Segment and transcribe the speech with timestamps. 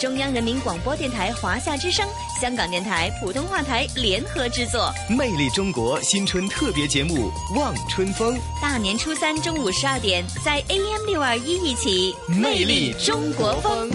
[0.00, 2.08] 中央人民广播电台华夏之声、
[2.40, 13.90] 香港电台普通话台联合制作，魅力中国新春特别节目《望春风》，大年初三中午十二点在 AM 六二一一起，魅力中国风。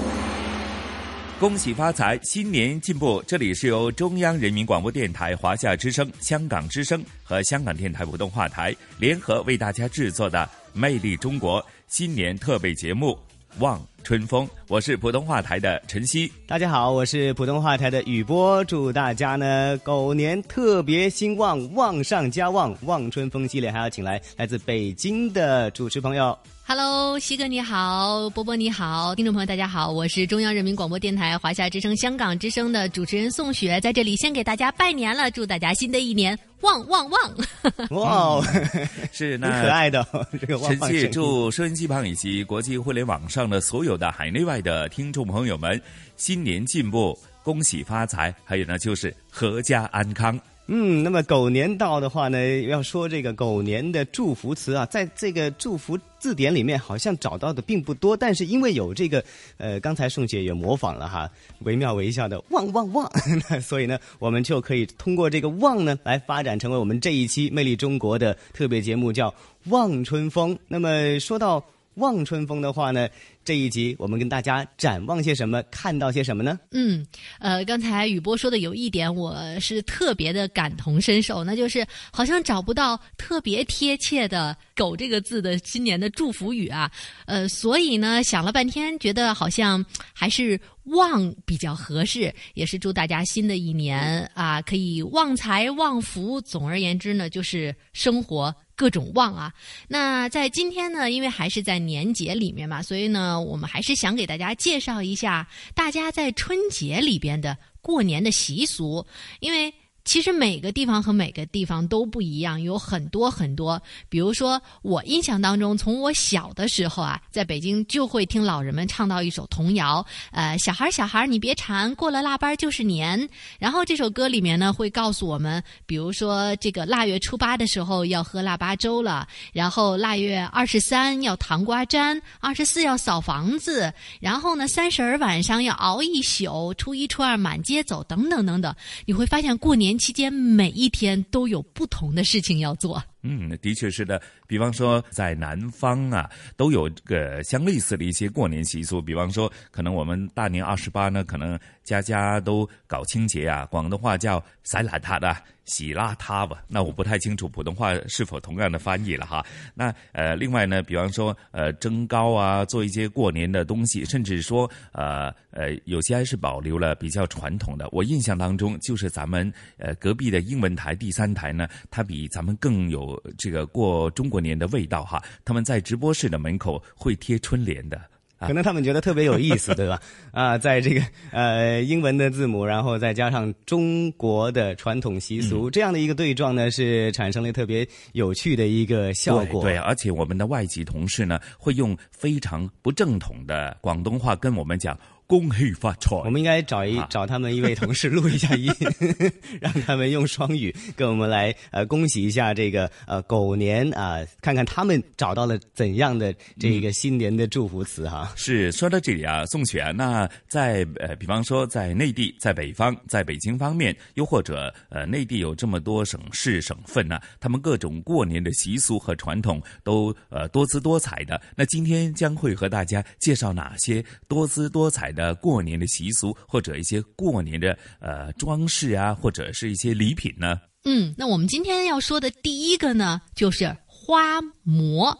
[1.39, 3.21] 恭喜发财，新年进步！
[3.25, 10.47] 这里是由中央人民广播电台华夏之声、香港之声和香港电台普通话台联合为大家制作的
[10.79, 13.11] 《魅力中国》新年特备节目
[13.59, 14.45] 《望春风》。
[14.67, 16.31] 我是普通话台的晨曦。
[16.47, 18.63] 大家好，我是普通话台的雨波。
[18.65, 22.75] 祝大家呢狗年特别兴旺，旺上加旺！
[22.81, 26.37] 望春风系列还要请来来自北京的主持朋友。
[26.67, 37.35] Hello，西哥你好，波波你好，听众朋友大家好，我是中央人民广播电台华夏之声、香港之声的主持人宋雪，在这里先给大家拜年了，祝大家新的一年旺旺旺！
[37.91, 38.43] 哇哦，
[39.13, 45.79] 是那可爱的哦这个旺旺声音祝收音机旁以及国际互联网上的所有的海内外的听众朋友们
[46.17, 50.39] 新年进步，恭喜发财，还有呢就是阖家安康。
[50.67, 59.23] 嗯，那么狗年到的话呢，要说这个狗年的祝福词啊，在这个祝福字典里面好像找到的并不多，但是因为有这个
[59.57, 63.11] 呃，刚才宋姐也模仿了哈，惟妙惟肖的旺旺旺，
[63.61, 69.31] 所以呢，我们就可以通过这个旺呢，来发展成为我们这一期《魅力中国》的特别节目，叫
[69.65, 70.57] 望春风。
[70.67, 71.63] 那么说到
[71.95, 73.07] 望春风的话呢，
[73.45, 76.59] 这一集我们跟大家展望些什么，看到些什么呢？
[76.71, 77.05] 嗯，
[77.39, 86.91] 呃，刚才宇波说的有一点，我是特别的感同身受，那就是好像找不到特别贴切的“狗”这个字的新年的祝福语啊，
[87.27, 96.41] 呃，所以呢，想了半天，觉得好像还是“旺”比较合适，也是祝大家新的一年啊，可以旺财旺福。
[96.41, 98.53] 总而言之呢，就是生活。
[98.75, 99.53] 各种旺啊！
[99.87, 109.05] 那在今天呢，因为还是在年节里面嘛，所以呢，我们还是想给大家介绍一下大家在春节里边的过年的习俗，
[109.39, 109.73] 因为。
[110.05, 113.81] 其实每个地方和每个地方都不一样，有很多很多。
[114.07, 123.27] 比如说，我印象当中，从我小的时候啊，在北京就会听老人们唱到一首童谣，呃，小孩儿小孩儿你别馋，过了腊八就是年。
[123.57, 138.73] 然后这首歌里面呢，会告诉我们，比如说这个腊月初八的时候要喝腊八粥了，然后腊月二十三要糖瓜粘，二十四要扫房子，然后呢三十儿晚上要熬一宿，初一初二满街走，等等等等。
[139.07, 143.03] 你会发现过年期间每一天都有不同的事情要做。
[143.27, 144.21] 嗯，的确是的。
[144.45, 149.01] 比方说，在南方啊，都有个相类似的一些过年习俗。
[149.01, 155.35] 比方说，可能我们大年二十八呢，可能家家都搞清洁啊，广东话叫“洗邋遢”的。
[155.65, 159.43] 洗邋遢吧，那我不太清楚普通话是否同样的翻译了哈。
[159.73, 167.89] 那呃，另外呢，比方说呃蒸糕啊，做一些过年的东西，甚至说呃呃，有些还是保留了比较传统的。
[167.91, 175.21] 我印象当中，就是咱们呃隔壁的英文台第三台呢，它比咱们更有这个过中国年的味道哈。
[175.43, 178.01] 他们在直播室的门口会贴春联的。
[178.37, 179.99] 可能他们觉得特别有意思，对吧？
[180.31, 189.63] 啊，在这个呃英文的字母，然后再加上中国的传统习俗，这样的一个对撞呢，是产生了特别有趣的一个效果。
[189.63, 194.99] 对，对而且我们的外籍同事呢，会用非常不正统的广东话跟我们讲。
[195.27, 196.15] 恭喜发财！
[196.17, 198.71] 我们应该找一、啊找他们一位同事录一下音，
[199.59, 208.31] 让他们用双语跟我们来呃恭喜一下这个呃狗年啊、看看他们找到了怎样的这个新年的祝福词哈。
[208.35, 221.41] 是说到这里啊，宋雪啊，那在呃，比方说在内地，在北方，在北京方面，又或者呃，内地有这么多省市省份呢、他们各种过年的习俗和传统都呃多姿多彩的。
[221.55, 230.59] 那今天将会和大家介绍哪些多姿多彩的过年的习俗，或者一些过年的呃装饰啊，或者是一些礼品呢？
[230.83, 235.17] 嗯，那我们今天要说的第一个呢，就是花馍。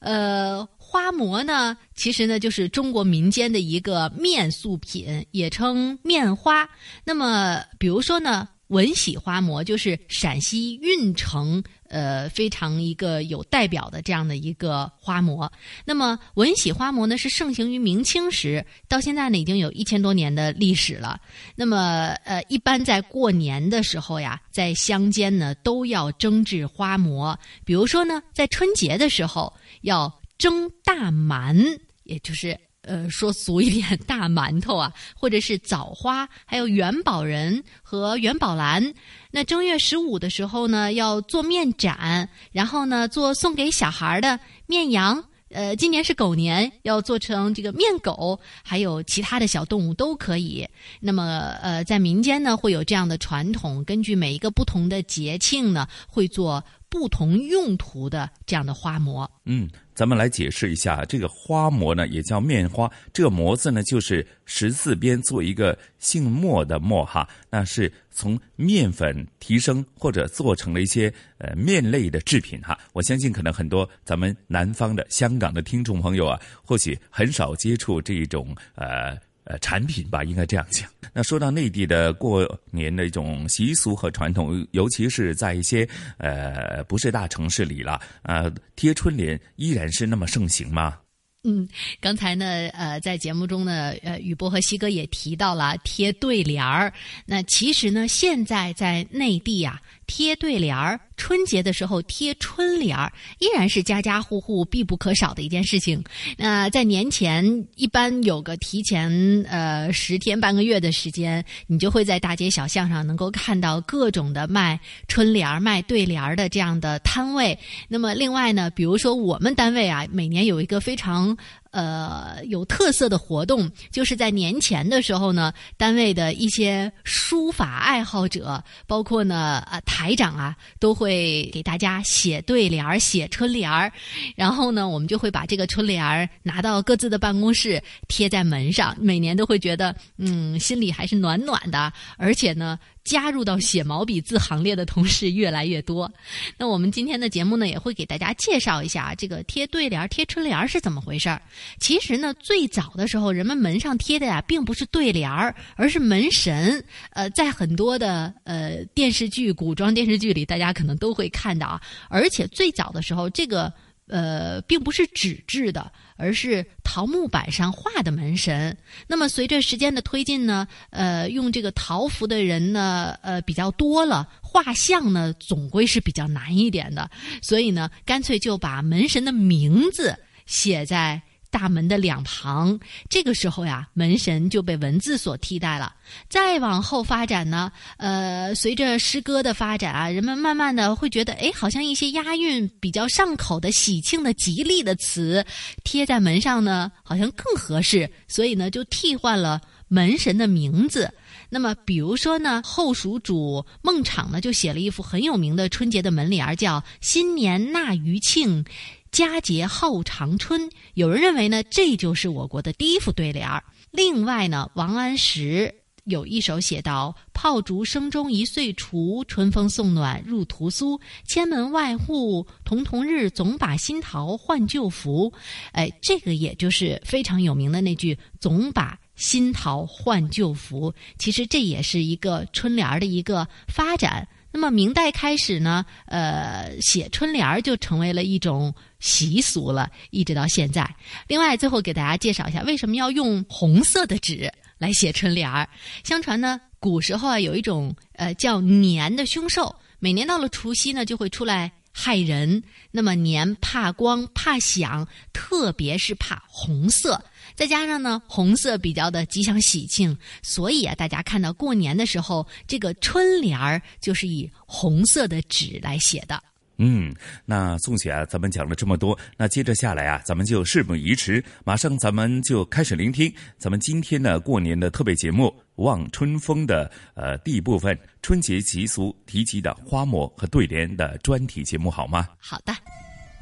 [0.00, 6.68] 呃，花馍呢，其实呢就是中国民间的一个面塑品，也称面花。
[7.04, 15.50] 那么，比如说呢，文喜花馍就是陕西运城呃非常一个有代表的这样的一个花馍。
[15.84, 21.20] 那么，文喜花馍呢是盛行于明清时，到现在呢已经有一千多年的历史了。
[21.54, 27.38] 那么，呃，一般在过年的时候呀，在乡间呢都要蒸制花馍。
[27.64, 38.94] 比如说呢，在春节的时候要蒸大馒，也就是呃说俗一点， 大馒头啊，或者是枣花，还有元宝人和元宝兰。
[39.30, 45.22] 那正月十五的时候呢，要做面展，然后呢做送给小孩的面羊。
[45.50, 50.68] 呃，今年是狗年，要做成这个面狗，还有其他的小动物都可以。
[51.00, 59.30] 那么，呃，在民间呢会有这样的传统，根据每一个不同的节庆呢，会做不同用途的这样的花模。
[59.46, 59.66] 嗯，
[59.98, 72.78] 咱们来解释一下，这个花馍呢也叫面花，这个馍字呢就是十字边做一个姓莫的莫哈，那是从面粉提升或者做成了一些呃面类的制品哈。
[72.92, 79.18] 我相信可能很多咱们南方的香港的听众朋友啊，或许很少接触这一种呃。
[79.48, 80.86] 呃，产品吧，应该这样讲。
[81.14, 90.98] 那说到内地的过年的一种习俗和传统，尤其是在一些呃不是大城市里了，呃，贴春联依然是那么盛行吗？
[91.44, 91.66] 嗯，
[92.00, 96.92] 刚才呢，呃，在节目中呢，呃，雨波和西哥也提到了贴对联儿。
[97.24, 99.80] 那其实呢，现在在内地啊。
[100.10, 106.02] 贴对联儿，春节的时候贴春联儿，依然是家家户户必不可少的一件事情。
[106.38, 107.44] 那在年前，
[107.76, 109.10] 一般有个提前
[109.46, 117.58] 呃十天半个月的时间，你就会在大街小巷上能够看到各种的卖春联儿、卖对联儿的这样的摊位。
[117.88, 121.36] 那么另外呢，比如说我们单位啊，每年有一个非常。
[121.70, 133.92] 呃，有特色的活动，就是在年前的时候呢，单位的一些书法爱好者，包括呢，呃，台长啊，都会给大家写对联儿、写春联儿，
[134.34, 142.78] 然后呢，我们就会把这个春联儿拿到各自的办公室贴在门上，每年都会觉得，嗯，心里还是暖暖的，而且呢。
[143.04, 146.10] 加入到写毛笔字行列的同事越来越多，
[146.58, 151.40] 那我们今天的节目呢，也会给大家介绍一下这个贴对联、贴春联是怎么回事儿。
[151.80, 156.84] 其实呢，最早的时候，人们门上贴的呀，并不是对联儿，而是门神。
[157.10, 161.80] 呃，在很多的呃电视剧、古装电视剧里，大家可能都会看到啊。
[162.08, 163.72] 而且最早的时候，这个。
[164.08, 168.76] 呃，并不是纸质的，而是桃木板上画的门神。
[169.06, 177.10] 那么随着时间的推进呢，呃，用这个桃符的人呢，呃，比较多了，画像呢，总归是比较难一点的。
[177.42, 181.22] 所以呢，干脆就把门神的名字写在。
[181.50, 182.78] 大门的两旁，
[183.08, 185.94] 这个时候呀，门神就被文字所替代了。
[186.28, 195.44] 再往后发展呢，呃，随着诗歌的发展啊，人们慢慢的会觉得，哎，好像一些押韵比较上口的、喜庆的、吉利的词
[195.84, 201.12] 贴在门上呢，好像更合适，所以呢，就替换了门神的名字。
[201.50, 208.64] 那么，比如说呢，后蜀主孟昶呢，就写了一幅很有名的春节的门联儿，叫“新年纳余庆”。
[209.10, 213.62] 佳节号长春，有人认为呢，这就是我国的第一副对联儿。
[213.90, 215.74] 另外呢，王安石
[216.04, 221.00] 有一首写道：“炮竹声中一岁除，春风送暖入屠苏。
[221.26, 225.32] 千门万户曈曈日，总把新桃换旧符。”
[225.72, 230.94] 哎，这个也就是非常有名的那句“总把新桃换旧符”。
[231.18, 234.28] 其实这也是一个春联儿的一个发展。
[234.50, 240.88] 那么明代开始呢，呃，写春联儿就成为了一种习俗了，一直到现在。
[241.26, 245.68] 另外，最后给大家介绍一下，为什么要用红色的纸来写春联儿？
[246.02, 251.72] 相传呢，古时候啊，有一种呃叫年的凶兽，每年到了除夕呢，就会出来。
[251.90, 252.62] 害人，
[252.92, 257.20] 那么年怕光怕响，特别是怕红色。
[257.58, 266.40] 再加上呢，红色比较的吉祥喜庆，所以啊，大家看到过年的时候，这个春联儿就是以红色的纸来写的。
[266.76, 267.12] 嗯，
[267.44, 273.28] 那宋姐啊，咱们讲了这么多，那接着下来啊，咱们就事不宜迟，马上咱们就开始聆听
[273.58, 275.46] 咱们今天的过年的特别节目
[275.82, 282.28] 《望春风》的呃第一部分春节习俗提及的花馍和对联的专题节目，好吗？
[282.38, 282.72] 好的。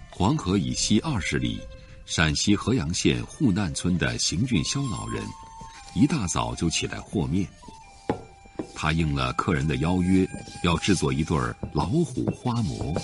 [0.09, 1.61] 黄河以西二十里，
[2.07, 5.21] 陕西合阳县户难村的邢俊霄老人，
[5.93, 7.45] 一大早就起来和面。
[8.77, 10.25] 他应了客人的邀约，
[10.63, 11.37] 要制作一对
[11.73, 12.95] 老虎花馍。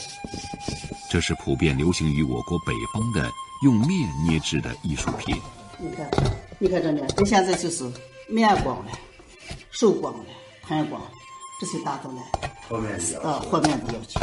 [1.11, 3.29] 这是普遍流行于我国北方的
[3.65, 5.37] 用面捏制的艺术品。
[5.79, 6.09] 你看，
[6.61, 7.91] 你看这面，这现在就是
[8.29, 8.93] 面光了，
[9.73, 10.25] 手光了，
[10.63, 11.03] 盘光，
[11.61, 12.23] 这些大都来。
[12.69, 14.21] 和面的呃，和面的要求。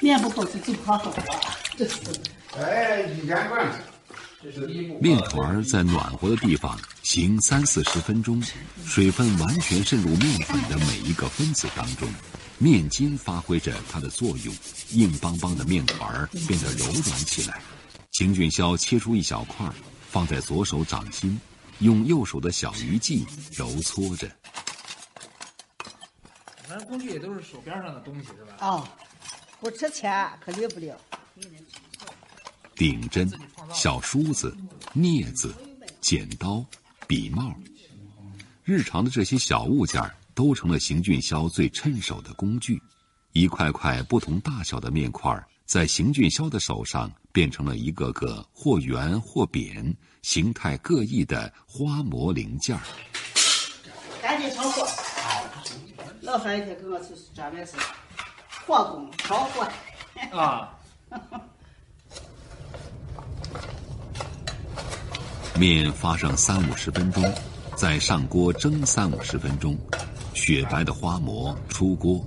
[0.00, 1.96] 面不好吃就不好啊，这是。
[2.56, 3.78] 哎，一点关系。
[5.00, 8.40] 面团在暖和的地方行三四十分钟，
[8.86, 12.08] 水分完全渗入面粉的每一个分子当中，
[12.56, 14.54] 面筋发挥着它的作用，
[14.92, 17.60] 硬邦邦的面团变得柔软起来。
[18.12, 19.68] 邢俊霄切出一小块，
[20.08, 21.38] 放在左手掌心，
[21.80, 24.30] 用右手的小鱼际揉搓着。
[26.68, 28.54] 反正工具也都是手边上的东西，是吧？
[28.64, 28.88] 啊，
[29.58, 30.96] 不吃钱可离不了。
[32.78, 33.28] 顶针、
[33.72, 34.56] 小梳子、
[34.94, 35.52] 镊子、
[36.00, 36.64] 剪刀、
[37.08, 37.52] 笔帽。
[38.62, 40.00] 日常的这些小物件
[40.32, 42.80] 都成了邢俊霄最趁手的工具。
[43.32, 49.92] 一块块不同大小的面块，在邢俊霄的手上变成了一个个或圆或扁、
[50.22, 52.78] 形态各异的花模零件。
[54.22, 54.86] 赶紧炒火！
[56.20, 57.72] 老三一天跟我就是专门是
[58.64, 59.68] 火工炒火。
[60.30, 60.78] 啊。
[65.58, 67.20] 面发上三五十分钟，
[67.74, 69.76] 再上锅蒸三五十分钟，
[70.32, 72.24] 雪白的花馍出锅。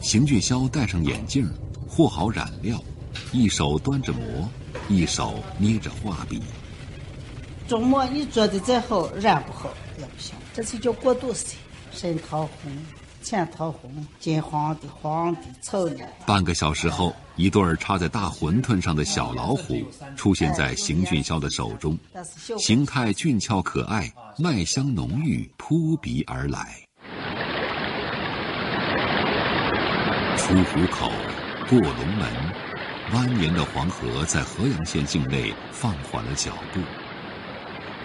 [0.00, 1.48] 邢俊霄戴上眼镜，
[1.88, 2.82] 和好染料，
[3.30, 4.48] 一手端着馍，
[4.88, 6.42] 一手捏着画笔。
[7.68, 10.34] 中模你做的再好，染不好也不行。
[10.52, 11.54] 这就叫过渡色，
[11.92, 12.72] 深桃红、
[13.22, 16.06] 浅桃红、金黄的、黄的、臭的。
[16.26, 19.82] 半个小时后，一对插在大馄饨上的小老虎
[20.16, 21.96] 出现在邢俊霄的手中，
[22.58, 26.76] 形态俊俏可爱，麦香浓郁，扑鼻而来。
[30.36, 31.10] 出虎口，
[31.68, 32.28] 过龙门，
[33.12, 36.80] 蜿蜒的黄河在合阳县境内放缓了脚步。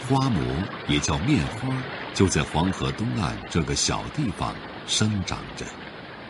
[0.07, 0.41] 花馍
[0.87, 1.67] 也叫面花，
[2.13, 4.55] 就在黄河东岸这个小地方
[4.87, 5.65] 生长着。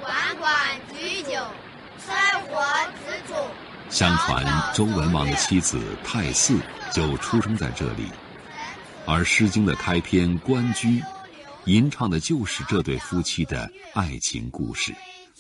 [0.02, 0.52] 管管
[0.92, 1.32] 举酒，
[2.00, 2.16] 生
[2.48, 2.64] 活
[3.06, 3.34] 自主。
[3.90, 6.60] 相传周文王的妻子太姒
[6.92, 8.10] 就出生在这里，
[9.06, 11.00] 而《诗经》的开篇《关雎》，
[11.66, 14.94] 吟唱的就是这对夫妻的爱情故事。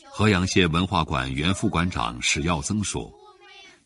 [0.10, 3.12] 河阳县文化馆原副馆长史耀增说：“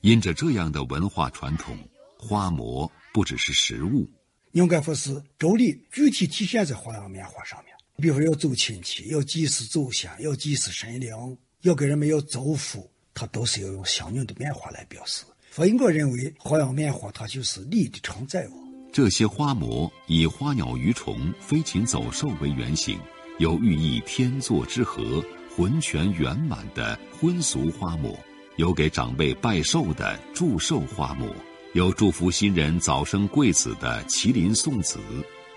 [0.02, 1.78] 因着这样的文化传统，
[2.18, 4.08] 花馍不只是食物，
[4.52, 7.74] 应该说是周礼具体体现在花样面花上面。
[7.98, 15.24] 比如说要走亲戚，要祭祀祖先，要祭祀神灵，要给人们要造福，它都是要用相应的面花来表示。
[15.52, 18.54] 所以我认为花样面花它就是礼的承载物。
[18.94, 23.00] 这些花模以花鸟鱼虫、飞禽走兽为原型，
[23.40, 28.18] 有寓意天作之合。”浑全圆满的婚俗花模，
[28.56, 31.28] 有给长辈拜寿的祝寿花模，
[31.74, 34.98] 有祝福新人早生贵子的麒麟送子，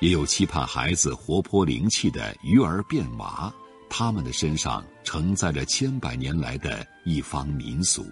[0.05, 3.51] 也有期盼孩子活泼灵气的鱼儿变娃。
[3.89, 8.05] 他们的身上承载着千百年来的一方民俗。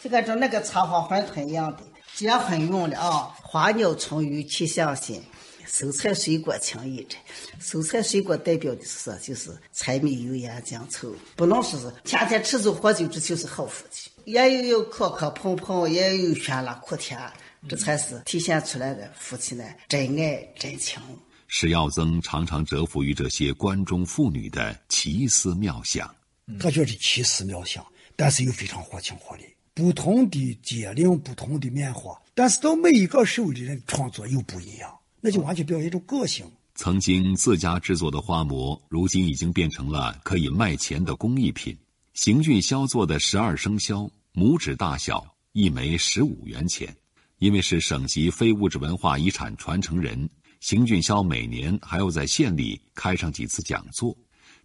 [0.00, 5.22] 这个跟那个插花馄饨一样的，结婚用的啊，花鸟虫鱼齐相心。
[5.64, 7.16] 蔬菜水果情谊真，
[7.60, 14.10] 蔬菜水果代表的是就是柴米油盐酱醋，不能说是天天吃酒喝酒，这就是好夫妻。
[14.24, 17.20] 也有有磕磕碰碰，也有酸辣苦甜，
[17.68, 21.00] 这才是体现出来的夫妻呢真爱真情。
[21.48, 26.14] 史耀增常常折服于这些关中妇女的奇思妙想，
[26.60, 29.44] 他觉得奇思妙想，但是又非常活情活理。
[29.74, 34.94] 不同的节令，不同的面花，但是到每一个手里人创作又不一样。
[35.20, 36.44] 那就完全表现一种个性。
[36.74, 41.76] 曾经自家制作的花模，如今已经变成了可以卖钱的工艺品。
[42.12, 46.94] 邢俊霄做的十二生肖，拇指大小，一枚十五元钱。
[47.38, 50.28] 因为是省级非物质文化遗产传承人，
[50.60, 54.16] 邢俊霄每年还要在县里开上几次讲座，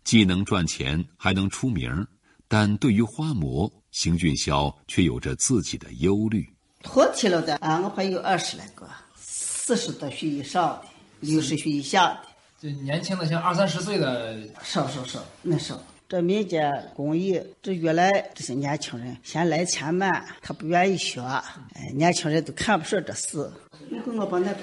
[0.03, 2.05] 既能赚钱，还能出名。
[2.47, 6.47] 但对于花模，邢俊霄却有着自己的忧虑。
[6.81, 8.89] 脱体了的，俺我还有二十来个。
[9.15, 10.87] 四十多岁以上的，
[11.21, 12.19] 六十岁以下的，
[12.61, 15.81] 这年轻的像二三十岁的少少少，那少。
[16.13, 21.19] 这民间工艺，这越来这些年轻人嫌来钱慢，他不愿意学。
[21.19, 23.51] 哎，年轻人都看不上这事。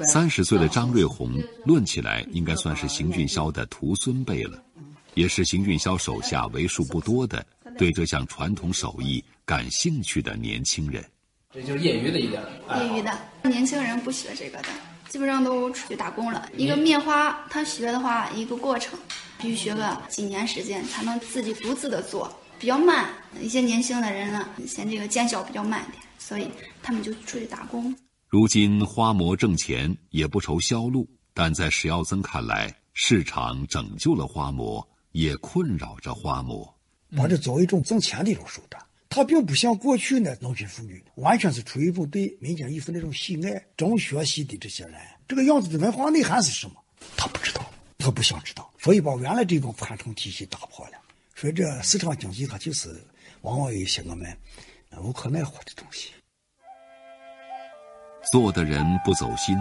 [0.05, 4.63] 三十岁的张瑞红，论起来应该算是邢俊霄的徒孙辈了，
[5.15, 7.45] 也是邢俊霄手下为数不多的
[7.77, 11.05] 对这项传统手艺感兴趣的年轻人。
[11.53, 12.41] 这就是业余的一点，
[12.77, 13.11] 业余的
[13.43, 14.69] 年轻人不学这个的。
[15.11, 16.49] 基本上都出去打工了。
[16.57, 18.97] 一个面花，他学的话，一个过程，
[19.41, 23.11] 必须学个几年时间才能自己独自的做，比较慢。
[23.41, 26.49] 一些年轻的人呢，嫌这个见效比较慢点，所以
[26.81, 27.93] 他们就出去打工。
[28.29, 36.73] 如今花馍挣钱也不愁销路，但在史耀增看来，市场拯救了花馍，也困扰着花馍，
[37.17, 38.81] 把这作为一种挣钱的一种手段。
[39.11, 44.95] 他并不像过去那农村妇女，完全是出于一种对民间艺术那种喜爱、中学习的这些人。
[45.27, 46.75] 这个样子的文化内涵是什么？
[47.17, 50.93] 他不知道，他不想知道，所以把原来这种传承体系打破了。
[51.35, 53.05] 所以这市场经济，它就是
[53.41, 54.37] 往往有一些我们
[55.03, 56.13] 无可奈何的东西。
[58.31, 59.57] 做的人不走心，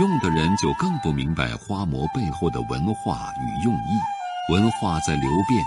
[0.00, 4.52] 用的人就更不明白花模背后的文化与用意。
[4.52, 5.64] 文化在流变，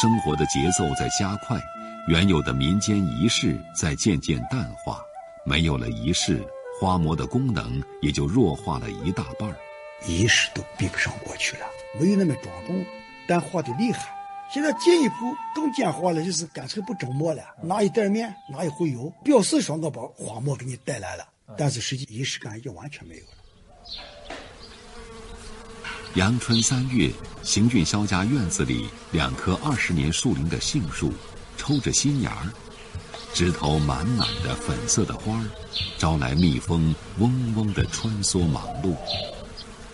[0.00, 1.60] 生活的节奏在加快。
[2.08, 5.00] 原有的民间仪式在渐渐淡化，
[5.46, 6.44] 没有了仪式，
[6.80, 9.54] 花馍的功能也就弱化了一大半
[10.04, 11.66] 仪式都比不上过去了，
[12.00, 12.84] 没有那么庄重，
[13.28, 14.12] 但化的厉害。
[14.52, 15.14] 现在进一步
[15.54, 21.24] 更简化了，就是干脆不蒸馍了，拿一袋面，拿一壶油，表示说我把花馍给你带来了，
[21.56, 23.30] 但是实际仪式感已经完全没有了。
[26.16, 27.10] 阳春三月，
[27.44, 31.12] 邢俊霄家院子里两棵二十年树龄的杏树，
[31.62, 32.50] 抽着新芽儿，
[33.32, 35.46] 枝头满满的粉色的花儿，
[35.96, 38.96] 招来蜜蜂嗡嗡的穿梭忙碌。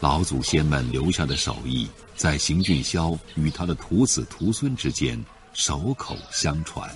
[0.00, 5.22] 老祖先们留下的手艺，在邢俊霄与他的徒子徒孙之间
[5.52, 6.90] 手口相传。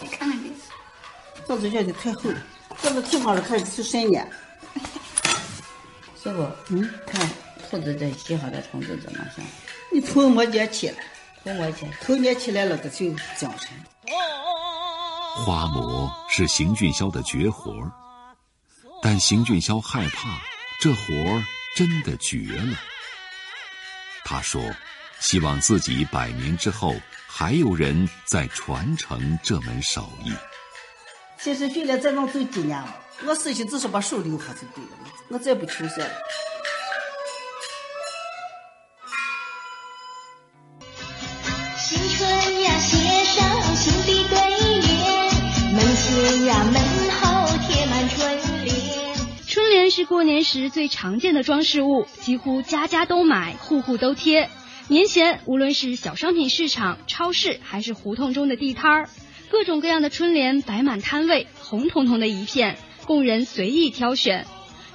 [0.00, 0.50] 你看看这，
[1.48, 2.40] 枣子馅的太厚了，
[2.80, 4.30] 这个挺好的，开始吃三年。
[6.22, 7.28] 师傅，嗯，看
[7.68, 9.46] 兔子这洗好的虫子怎么样？
[9.92, 11.04] 你头没年起来，
[11.44, 13.68] 头没起，头年起来了，这就江山。
[15.34, 17.72] 花馍是邢俊霄的绝活
[19.02, 20.40] 但邢俊霄害怕
[20.80, 21.44] 这活儿。
[21.76, 22.76] 真的绝了。
[24.24, 24.60] 他说
[25.20, 26.96] ：“希望自己百年之后
[27.28, 30.32] 还有人在传承这门手艺。”
[31.38, 34.90] 其实训练再能走几年了，我事情只是把手留下就对了，
[35.28, 36.10] 我再不求学了。
[50.04, 54.50] 过年时最常见的装饰物，几乎家家都买，户户都贴。
[54.88, 59.08] 年前，无论是小商品市场、超市，还是胡同中的地摊儿，
[59.50, 62.76] 各种各样的春联摆满摊位，红彤彤的一片，
[63.06, 64.46] 供人随意挑选。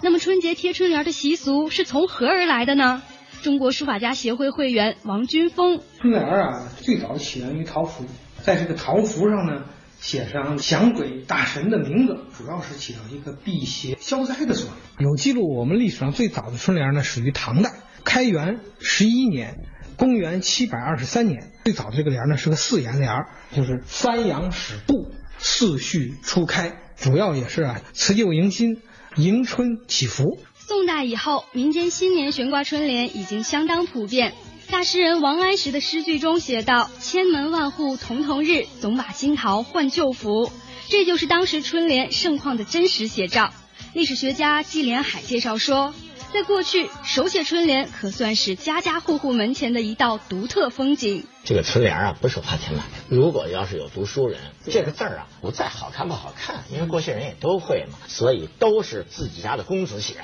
[0.02, 3.02] 那么，春节贴春联的习俗是从何而来的呢？
[3.42, 8.06] 中国书法家协会会员王军峰：春联啊，最早起源于桃符，
[8.42, 9.64] 在这个桃符上呢。
[10.00, 14.68] 写上降鬼大神的名字，主要是起到一个辟邪消灾的作
[15.00, 15.10] 用。
[15.10, 17.72] 有记录，我们历史上最早的春联呢，始于唐代
[18.04, 19.66] 开元十一年，
[19.98, 21.52] 公元七百二十三年。
[21.64, 28.82] 最早的这个联呢，是个四言联，就是三阳始布，四序初开，主要也是啊辞旧迎新，
[29.16, 30.38] 迎春祈福。
[30.54, 34.34] 宋代以后，民间新年悬挂春联已经相当普遍。
[34.72, 40.52] 大诗人王安石的诗句中写道：“千门万户瞳瞳日，总把新桃换旧符。”
[40.90, 43.54] 这就是当时春联盛况的真实写照。
[43.94, 45.94] 历史学家季连海介绍说，
[46.34, 51.26] 在过去，手写春联可算是家家户户门前的一道独特风景。
[51.44, 53.16] 这个春联啊，不是花钱买的。
[53.16, 60.16] 如果要是有读书人，这个字儿啊，不再好看不好看，因为过去人也都会嘛，所以都是自己家的公子写。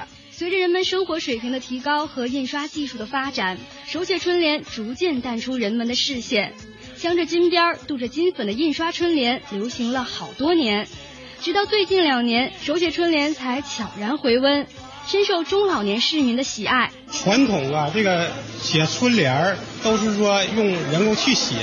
[0.41, 6.55] 随着人们生活水平的提高和印刷技术的发展，手写春联逐渐淡出人们的视线。
[6.95, 10.87] 镶着金边、镀着金粉的印刷春联流行了好多年，
[11.41, 14.65] 直到最近两年，手写春联才悄然回温，
[15.05, 16.91] 深受中老年市民的喜爱。
[17.11, 21.53] 传统啊，这个写春联儿都是说用人工去写，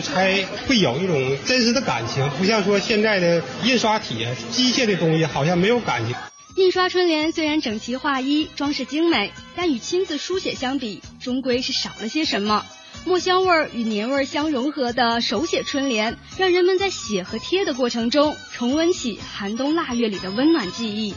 [0.00, 6.16] 才会有一种真实的感情，不像说现在的印刷体、机械的东西，好像没有感情。
[6.56, 12.64] 印刷春联虽然整齐划一、装饰精美，但与亲自书写相比，终归是少了些什么。
[13.04, 21.12] 墨香味儿与年味儿相融合的手写春联，让人们在写和贴的过程中重温起寒冬腊月里的温暖记忆。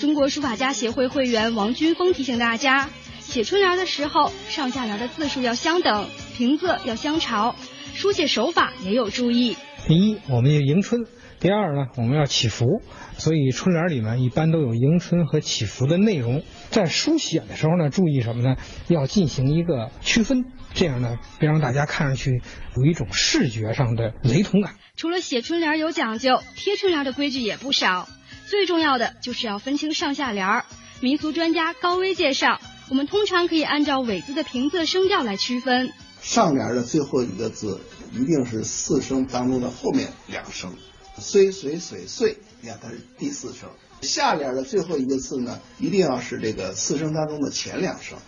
[0.00, 2.88] 中国书法家协会会员王军峰提醒大家，
[3.20, 7.54] 写春联的时候，上下联的字数要相等，平仄要相朝，
[7.94, 9.54] 书写手法也有注意。
[9.86, 11.02] 第一，我们要迎春；
[11.40, 12.82] 第二呢，我们要祈福。
[13.16, 18.56] 所以春联里面一般都有迎春和祈福的内容，在书写的时候呢，注意什么呢？
[18.88, 22.42] 要进行一个区分，这样呢，别让大家看上去
[22.76, 24.74] 有一种视觉上的雷同感。
[24.96, 28.08] 除了写春联有讲究，贴春联的规矩也不少。
[28.46, 30.64] 最重要的就是要分清上下联儿。
[31.00, 35.92] 民俗专家高威介绍，我们通常可以按照尾字的平仄声调来区分。
[36.20, 37.80] 上联的最后一个字
[38.12, 40.72] 一定是四声当中的后面两声。
[41.20, 43.68] 岁岁岁岁，你看它是第四声。
[44.02, 48.18] 下联的最后一个字呢，一定要是这个四声当中的前两声。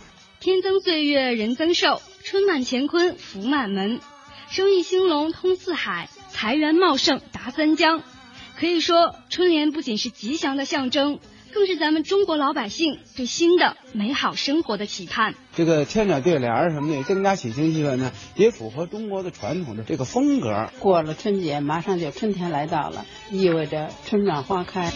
[0.40, 4.00] 天增岁月人增寿，春满乾坤福满门，
[4.50, 8.02] 生意兴隆通四海，财源茂盛达三江。
[8.56, 11.20] 可以说，春联不仅是吉祥的象征。
[11.52, 15.34] 更是咱们中国老百姓对新的美好生活的期盼。
[15.54, 20.70] 这个贴鸟对联什么的，增加喜庆气氛呢，也符合中国的传统的这个风格。
[20.78, 24.92] 过了春节，马上就春天来到了，意味着春暖花开。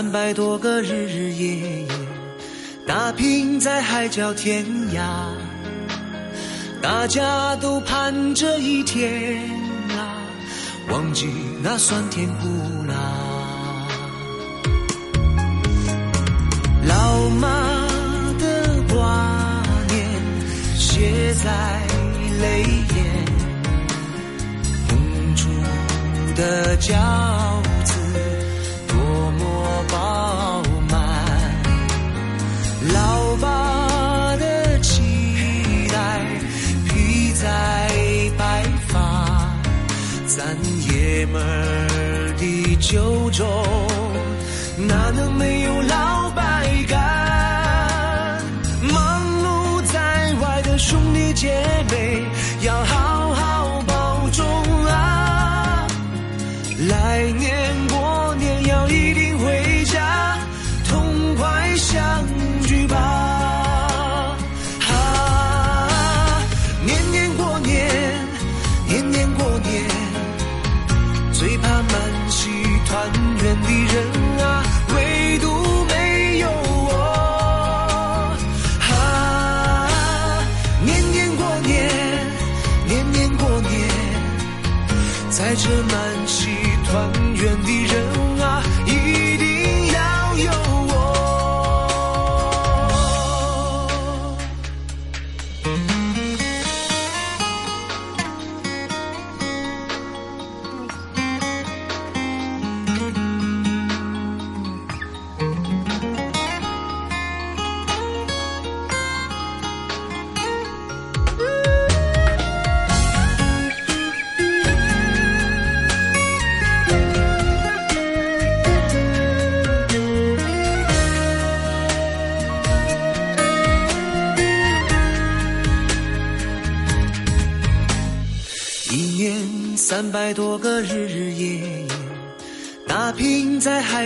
[0.00, 1.86] 三百多个日日夜夜
[2.86, 5.02] 打拼在海角天涯
[6.80, 9.38] 大家都盼着一天
[9.90, 10.24] 啊
[10.90, 11.28] 忘记
[11.62, 12.48] 那酸甜苦
[12.88, 12.94] 辣
[16.86, 17.86] 老妈
[18.38, 21.82] 的挂念写在
[22.40, 23.26] 泪眼
[24.88, 25.46] 红烛
[26.36, 27.69] 的角
[37.42, 37.88] 在
[38.36, 39.50] 白发
[40.26, 40.54] 咱
[40.92, 43.42] 爷们儿的酒盅
[44.76, 46.29] 哪能没有老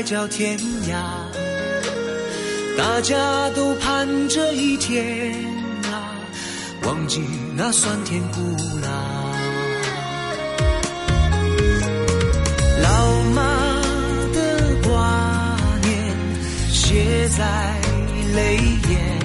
[0.04, 0.94] 叫天涯。
[2.76, 5.34] 大家都盼着一天
[5.84, 6.12] 啊，
[6.84, 7.22] 忘记
[7.56, 8.40] 那酸甜苦
[8.82, 8.88] 辣。
[12.82, 13.42] 老妈
[14.34, 15.92] 的挂念
[16.70, 17.44] 写在
[18.34, 18.56] 泪
[18.88, 19.18] 眼，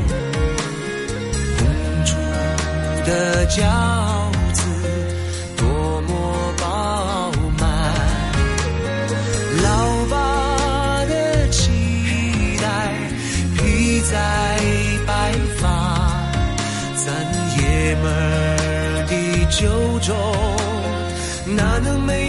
[1.57, 1.65] 公
[2.05, 2.13] 主
[3.05, 4.18] 的骄傲。
[19.59, 19.67] 酒
[19.99, 20.15] 中
[21.45, 22.28] 哪能没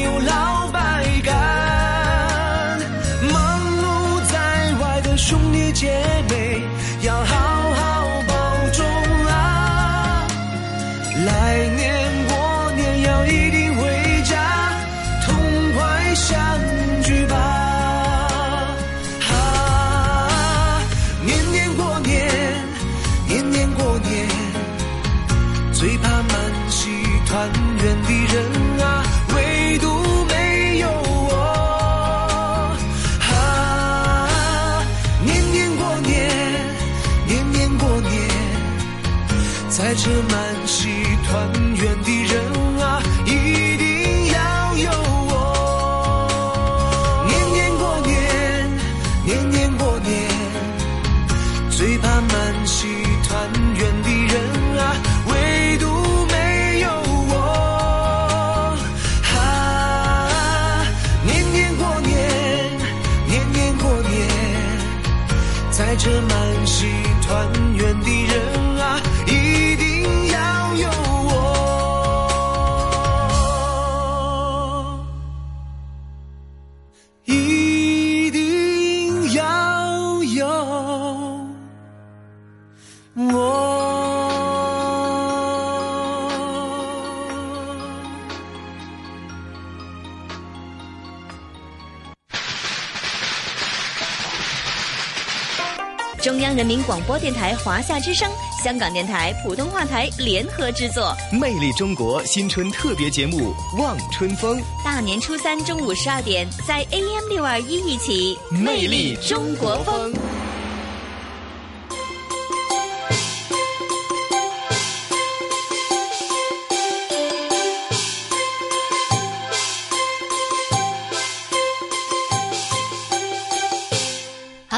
[97.19, 98.31] 电台华夏之声
[98.63, 101.15] 香港电台普通话台联合制作。
[101.33, 104.61] 魅力中国新春特别节目望春风。
[104.85, 110.13] 大年初三中午十二点在 am 六二一一起魅力中国风。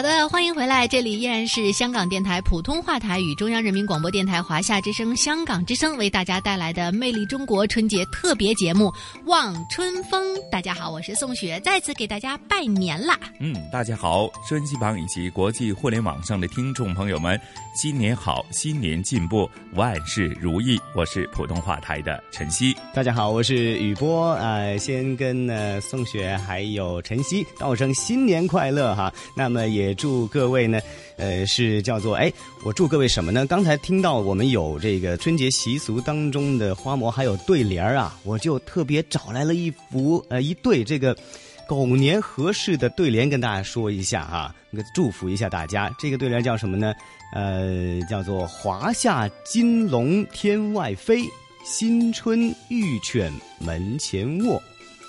[0.03, 8.87] 好的，欢迎回来，这里依然是香港电台普通话台与中央人民广播电台华夏之声、香港之声为大家带来的《魅力中国》春节特别节目
[9.27, 10.35] 《望春风》。
[10.51, 13.17] 大家好，我是宋雪，再次给大家拜年啦！
[13.39, 17.41] 嗯，大家好，收音机旁以及国际互联网上的听众朋友们，
[17.73, 20.77] 新年好，新年进步，万事如意。
[20.97, 24.33] 我是普通话台的晨曦，大家好，我是雨波。
[24.33, 29.13] 呃，先跟呃宋雪还有晨曦道声新年快乐哈。
[29.37, 30.81] 那么也祝各位呢，
[31.17, 32.33] 呃，是叫做哎，
[32.65, 33.47] 我祝各位什么呢？
[33.47, 41.17] 刚才听到我们有这个春节习俗当中的花馍还有对联儿啊，我就特别找来了一幅呃一对这个。
[41.69, 44.55] 狗年合适的对联跟大家说一下哈，
[44.95, 45.91] 祝福一下大家。
[45.99, 46.93] 这个对联叫什么呢？
[47.33, 51.23] 呃，叫做“华夏金龙天外飞，
[51.65, 54.61] 新春玉犬门前卧”。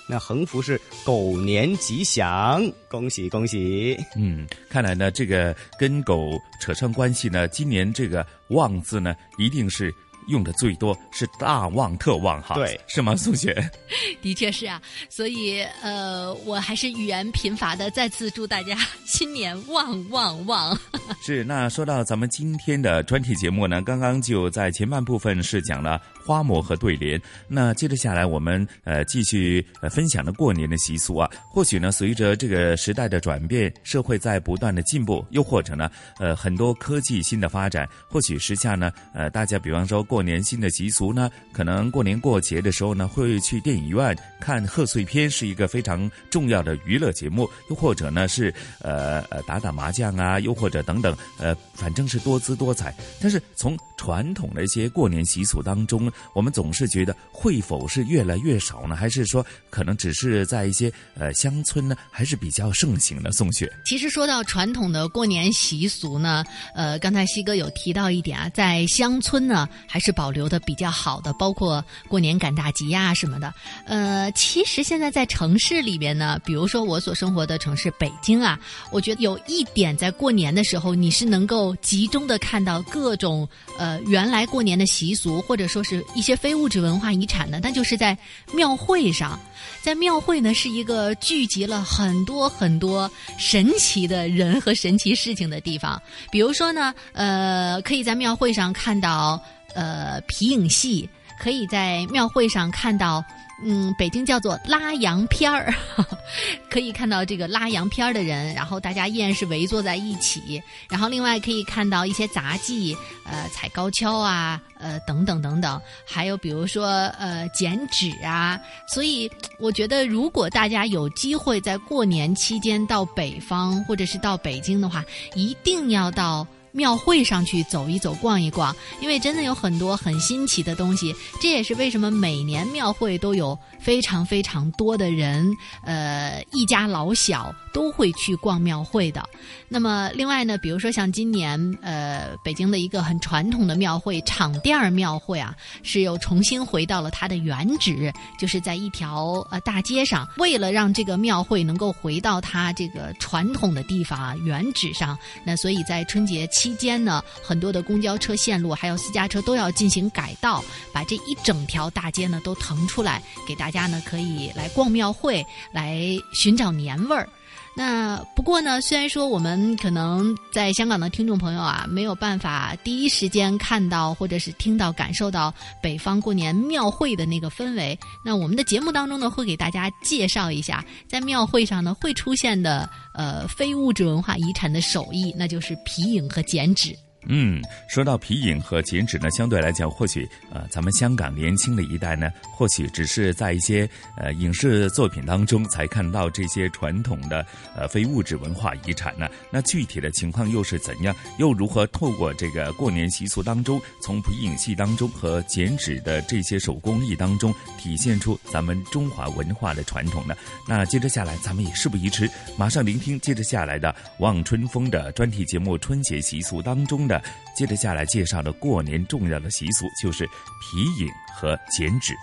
[0.08, 3.98] 那横幅是“狗年吉祥，恭喜恭喜”。
[4.16, 9.94] 嗯，看来呢，这个跟狗扯上关系呢，今年这个“旺”字呢，一定是。
[10.28, 13.16] 用的最多是大旺特旺哈，对，是吗？
[13.16, 13.70] 宋雪，
[14.22, 20.78] 的确是啊，所以呃，我还是语言贫乏的，再次祝大家新年旺旺旺。
[21.22, 40.04] 是，那说到咱们今天的专题节目呢，刚刚就在前半部分是讲了花馍和对联，那接着下来我们呃继续呃分享的过年的习俗啊，或许呢随着这个时代的转变，社会在不断的进步，又或者呢呃很多科技新的发展，或许时下呢呃大家比方说。
[40.14, 47.50] 过年新的习俗呢，可能过年过节的时候呢，会去电影院看贺岁片，是一个非常重要的娱乐节目。
[47.68, 52.94] 又或者呢，是呃呃打打麻将啊，又或者等等，呃，反正是多姿多彩。
[53.20, 58.96] 但是从传统的一些过年习俗当中，我们总是觉得会否是越来越少呢？
[58.96, 63.32] 还是说可能只是在一些呃乡村呢，还是比较盛行的？
[63.32, 66.44] 宋雪，其实说到传统的过年习俗呢，
[66.76, 73.54] 呃，刚才西哥有提到一点啊，在乡村呢还是是保留的比较好的，包括过年赶大集呀、什么的。
[73.86, 78.60] 呃，其实现在在城市里边呢，比如说我所生活的城市北京啊，
[78.92, 88.18] 我觉得有一点在过年的时候，你是能够集中的看到各种呃原来过年的习俗，或者说是一些非物质文化遗产的，那就是在
[88.54, 89.40] 庙会上。
[89.82, 96.02] 在庙会呢，是一个聚集了很多很多神奇的人和神奇事情的地方。
[96.30, 99.42] 比如说呢，呃，可以在庙会上看到。
[99.74, 101.10] 呃，皮影戏
[101.40, 103.24] 可以在庙会上看到，
[103.66, 105.74] 嗯，北京叫做拉洋片儿，
[106.70, 116.88] 可以看到这个拉洋片儿的人，然后大家依然是围坐在一起，然后另外可以看到一些杂技，呃，踩高跷啊，呃，等等等等，还有比如说
[117.20, 125.04] 呃剪纸啊，所以我觉得如果大家有机会在过年期间到北方或者是到北京的话，
[125.36, 126.46] 一定要到。
[126.74, 131.16] 庙会上去走一走、逛一逛，因为真的有很多很新奇的东西。
[131.40, 135.56] 这也是为什么每年庙会都有非常非常多的人，
[135.86, 139.24] 呃，一家老小都会去逛庙会的。
[139.70, 150.28] 那么，另外呢，比如说像今年，呃，北京的一个很传统的庙会——场店庙会啊，是又重新回到了它的原址，就是在一条呃大街上。
[150.38, 166.00] 为了让这个庙会能够回到它这个传统的地方啊原址上，那所以在春节期间呢，很多的公交车线路还有私家车都要进行改道，把这一整条大街呢都腾出来，给大家呢可以来逛庙会，来
[166.34, 167.28] 寻找年味儿。
[167.76, 186.96] 那不过呢，虽然说我们可能在香港的听众朋友啊，没有办法第一时间看到或者是听到、感受到北方过年庙会的那个氛围，那我们的节目当中呢，会给大家介绍一下，在庙会上呢会出现的呃非物质文化遗产的手艺，那就是皮影和剪纸。
[187.28, 199.28] 嗯，说到皮影和剪纸呢，相对来讲，或许呃，咱们香港年轻的一代呢，或许只是在一些呃影视作品当中才看到这些传统的呃非物质文化遗产呢。
[199.52, 201.16] 那具体的情况又是怎样？
[201.38, 210.36] 又如何透过这个过年习俗当中，从皮影戏当中和剪纸的这些手工艺当中，体现出咱们中华文化的传统呢？
[210.68, 217.13] 那接着下来，咱们也事不宜迟，马上聆听接着下来的《望春风》的专题节目《春节习俗》当中的。
[217.14, 217.22] 呢，
[217.56, 222.16] 接着下来介绍的过年重要的习俗就是皮影和剪纸。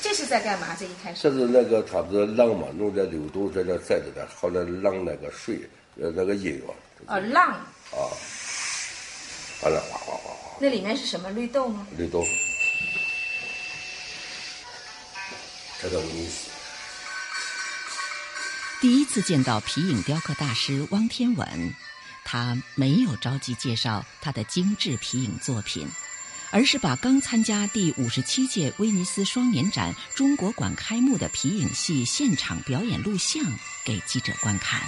[0.00, 0.76] 这是在干嘛？
[0.78, 5.60] 这一开始这是那个他的浪嘛，弄点柳豆在这在着的，好来浪那个水，
[6.00, 6.74] 呃，那个音乐。
[7.06, 7.50] 哦，浪。
[7.50, 7.98] 啊。
[9.62, 10.58] 完了，哗哗哗哗。
[10.60, 11.30] 那里面是什么？
[11.30, 11.86] 绿豆吗？
[11.96, 12.24] 绿豆。
[15.82, 16.50] 这个意思。
[18.80, 21.46] 第一次见到皮影雕刻大师汪天文，
[22.32, 25.88] 他没有着急介绍他的精致皮影作品，
[26.52, 33.42] 而是把刚参加第五十七届威尼斯双年展中国馆开幕的皮影戏现场表演录像
[33.84, 34.80] 给记者观看。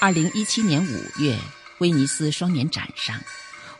[0.00, 1.38] 二零一七年五月，
[1.76, 3.20] 威尼斯双年展上，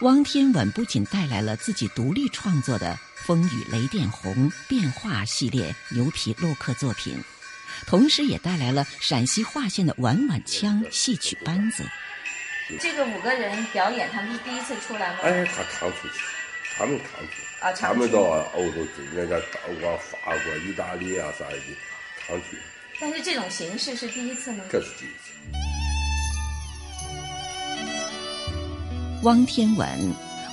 [0.00, 2.98] 汪天稳不仅带来了自己独立创作的。
[3.24, 7.24] 风雨雷电红变化系列牛皮镂刻作品，
[7.86, 11.84] 同时也带来了陕西华县的碗碗腔戏曲班子。
[12.80, 15.18] 这个五个人表演，他们是第一次出来吗？
[15.22, 16.14] 哎，他常出去，
[16.76, 18.20] 他们唱去啊，他们到
[18.54, 21.56] 欧洲去，人家德国、法国、意大利啊啥的
[22.26, 22.58] 常去。
[23.00, 24.64] 但是这种形式是第一次吗？
[24.70, 25.32] 这是第一次。
[29.22, 29.88] 汪天文。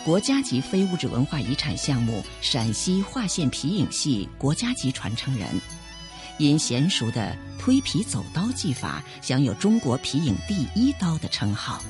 [0.04, 5.48] 国家级非物质文化遗产项目陕西华县皮影戏国家级传承人，
[6.42, 11.82] 因娴熟的推皮走刀技法，享有中国皮影第一刀的称号。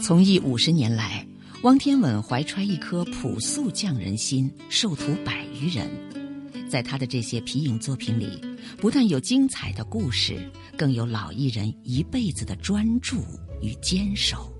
[0.00, 1.26] 从艺五十年来，
[1.62, 5.90] 汪天稳怀揣一颗朴素匠人心，授徒百余人。
[6.68, 8.40] 在他的这些皮影作品里，
[8.78, 13.24] 不但有精彩的故事，更有老艺人一辈子的专注
[13.60, 14.51] 与坚守。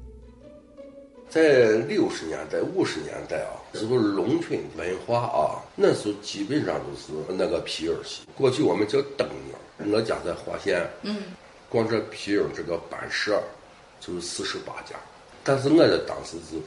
[1.33, 8.25] 在六十年代、五十年代啊，时候农村文化啊，那时候基本上都是那个皮影戏。
[8.37, 9.91] 过去我们叫灯影。
[9.91, 11.23] 我家在华县，嗯，
[11.71, 13.43] 光这皮影这个班社
[13.99, 14.95] 就是四十八家。
[15.43, 16.61] 但是我在当时是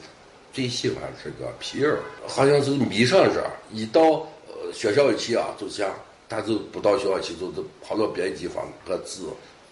[0.52, 3.48] 最喜欢这个皮影，好像是迷上这。
[3.70, 4.02] 一到
[4.48, 5.94] 呃学校一去啊，就像，
[6.26, 9.22] 但是不到学校去，就是跑到别的地方搁纸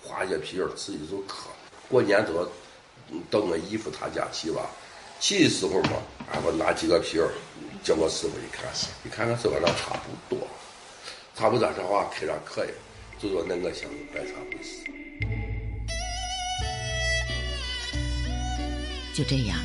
[0.00, 1.48] 画些皮影，自己就刻。
[1.90, 2.48] 过年都要
[3.28, 4.70] 到我姨夫他家去吧。
[5.24, 5.92] 去的时候嘛，
[6.30, 7.32] 俺我拿几个皮儿，
[7.82, 8.70] 叫我师傅一看，
[9.06, 10.46] 一看俺师傅那差不多，
[11.34, 12.68] 差不多这话开上可以，
[13.18, 14.58] 就说那我想白差不。
[19.14, 19.58] 就这样，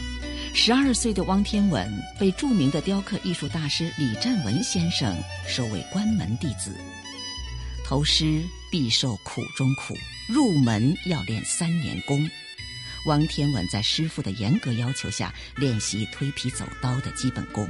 [0.55, 5.13] 十二岁的汪天文被著名的雕刻艺术大师李占文先生
[5.45, 6.73] 收为关门弟子。
[7.83, 8.41] 投师
[8.71, 9.93] 必受苦中苦，
[10.29, 12.17] 入门要练三年功。
[13.05, 17.67] 王天稳在师傅的严格要求下练习推皮走刀的基本功。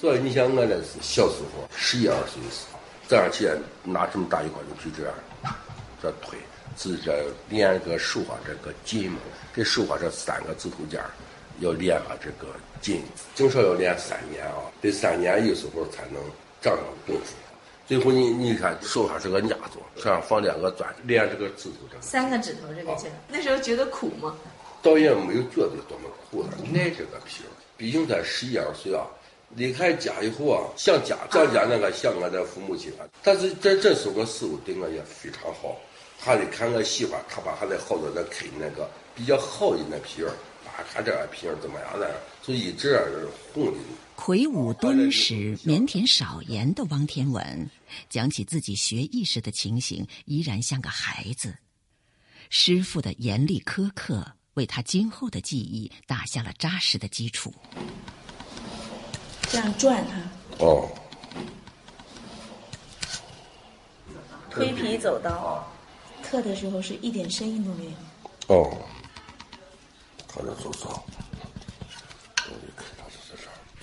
[0.00, 5.14] 所以你想我那是小时候十一二岁的时候，早上起来拿这么大一块牛皮这样，
[6.02, 6.38] 这推，
[6.76, 9.18] 是这练个手上这个劲嘛。
[9.54, 11.00] 这手上这三个指头尖
[11.60, 12.48] 要练啊这个
[12.80, 13.02] 劲，
[13.34, 14.56] 至少要练三年啊。
[14.82, 16.20] 这三年有时候才能
[16.60, 17.34] 长上功夫。
[17.86, 22.00] 最后你你看手上是个夹子，手上放两个钻，连这个指头这。
[22.00, 24.34] 三个指头这个劲，那时候觉得苦吗？
[24.82, 27.50] 倒也没有觉得多么苦的，耐这个皮儿。
[27.76, 29.04] 毕竟才十一二岁啊，
[29.54, 33.04] 离开家以后啊，想家想家那个想我的父母亲啊。
[33.22, 35.76] 但是在这时候我师傅对我也非常好，
[36.18, 40.28] 他得看我喜欢，他把还得好多的开那个比较好的那皮儿，
[40.64, 42.06] 啊，看这个皮儿怎么样呢？
[42.42, 42.98] 就一直
[43.52, 43.78] 红的。
[44.16, 47.68] 魁梧敦实、腼腆少言的汪天文，
[48.08, 51.54] 讲起自己学艺时的情形，依然像个孩子。
[52.48, 57.52] 师傅的严厉苛刻，为他今后的技艺打下了扎实的基础。
[59.50, 60.12] 这样转哈。
[60.60, 60.88] 哦。
[64.48, 65.66] 推皮走刀，
[66.22, 68.54] 刻的时候是一点声音都没有。
[68.54, 68.78] 哦。
[70.28, 71.04] 他在走刀。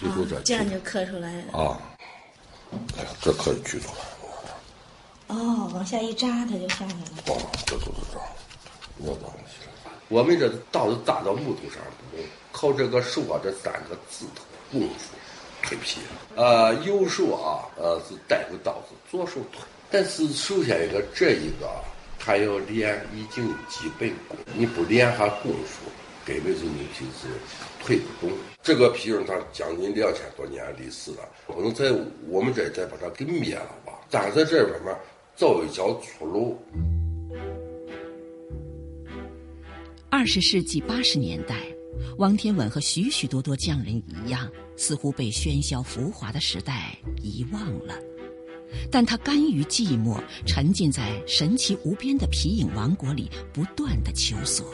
[0.01, 1.77] 最后这这样就刻出来了啊！
[2.97, 3.93] 哎呀，这可以锯出来。
[5.27, 7.05] 哦，往下一扎，它就下来了。
[7.27, 7.37] 哦，
[7.67, 8.27] 这就是这样，
[8.97, 9.91] 我东西了。
[10.09, 11.77] 我们这刀子扎到木头上
[12.09, 12.17] 不，
[12.51, 15.15] 靠这个手啊，这三个指头功夫
[15.61, 15.99] 推皮。
[16.35, 19.61] 呃，右手啊，呃是带着刀子，左手推。
[19.91, 21.69] 但是首先一个这一个，
[22.17, 25.91] 他要练已经基本功，你不练下功夫。
[26.23, 27.27] 根本是牛皮是
[27.83, 31.91] 推不动，这个皮影它将近两千多年历史了，不能在
[32.27, 33.93] 我们这再把它给灭了吧？
[34.09, 34.95] 咱在这边面
[35.35, 36.57] 找一条出路。
[40.09, 41.57] 二十世纪八十年代，
[42.17, 47.95] 王天稳和许许多多匠人一样，似乎被喧嚣浮华的时代遗忘了。
[48.91, 54.67] 但他甘于寂寞，沉浸在神奇无边的皮影王国里，不断的求索。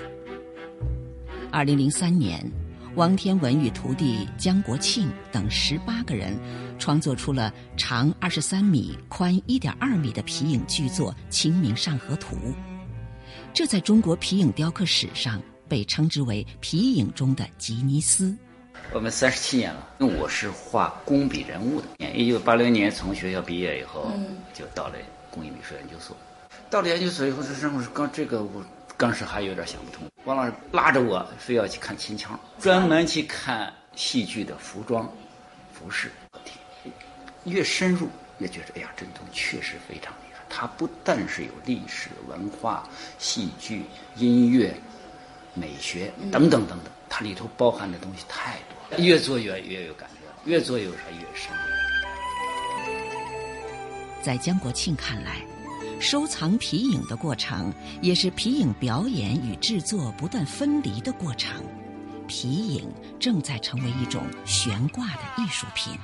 [1.51, 2.39] 二零零三年，
[2.97, 6.35] 王天文与徒弟江国庆等十八个人
[6.79, 12.35] 创作出了长二十三米、宽一点二米的皮影巨作《清明上河图》。
[13.53, 15.39] 这在中国皮影雕刻史上
[15.69, 18.35] 被称之为皮影中的吉尼斯。
[18.91, 21.87] 我们三十七年了，因为我是画工笔人物的。
[22.15, 24.11] 一九八零年从学校毕业以后，
[24.55, 24.95] 就到了
[25.29, 26.17] 工艺美术研究所。
[26.67, 28.65] 到了研究所以后，这生活是刚这个我
[28.97, 30.09] 当时还有点想不通。
[30.25, 35.07] 王老师拉着我非要去看秦腔，专门去看戏剧的服装、
[35.71, 36.11] 服饰。
[37.45, 40.43] 越深入越觉得，哎呀，这东西确实非常厉害。
[40.49, 43.85] 它不但是有历史文化、戏剧、
[44.15, 44.75] 音乐、
[45.53, 48.57] 美学等等等等，它里头包含的东西太
[48.89, 49.03] 多了。
[49.03, 51.51] 越做越越有感觉，越做越啥越深。
[54.21, 55.41] 在江国庆看来，
[55.99, 61.63] 收藏皮影的过程也是皮影表演与制作不断分离的过程。
[62.27, 62.87] 皮影
[63.19, 65.97] 正在成为一种悬挂的艺术品。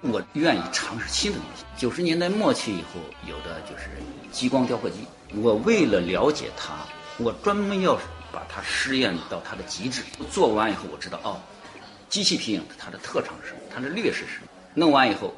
[0.00, 1.64] 我愿意尝试新的东西。
[1.76, 3.90] 九十年代末期以后，有的就是
[4.32, 5.00] 激光雕刻机。
[5.34, 6.74] 我为了了解它，
[7.18, 7.94] 我专门要
[8.32, 10.02] 把它试验到它的极致。
[10.30, 11.40] 做完以后，我知道哦，
[12.08, 14.48] 机器皮影它的特长是什么，它的劣势是什么。
[14.74, 15.34] 弄完以后，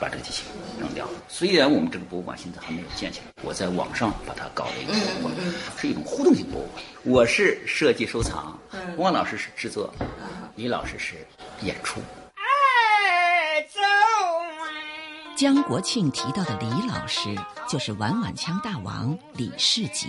[0.00, 0.44] 把这个机器
[0.80, 1.08] 扔掉。
[1.28, 5.34] 虽然我们这个博物馆现在还没有建起来，我在网上把它搞了一个博物馆，
[5.76, 6.84] 是一种互动性博物馆。
[7.04, 8.58] 我是设计收藏，
[8.96, 9.92] 汪老师是制作，
[10.56, 11.16] 李老师是
[11.62, 12.00] 演出。
[15.36, 17.36] 江国庆提到的李老师，
[17.68, 20.08] 就是碗碗腔大王李世杰。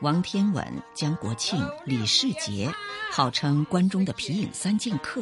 [0.00, 0.64] 王天稳、
[0.94, 2.72] 江国庆、李世杰，
[3.10, 5.20] 号称关中的皮影三剑客。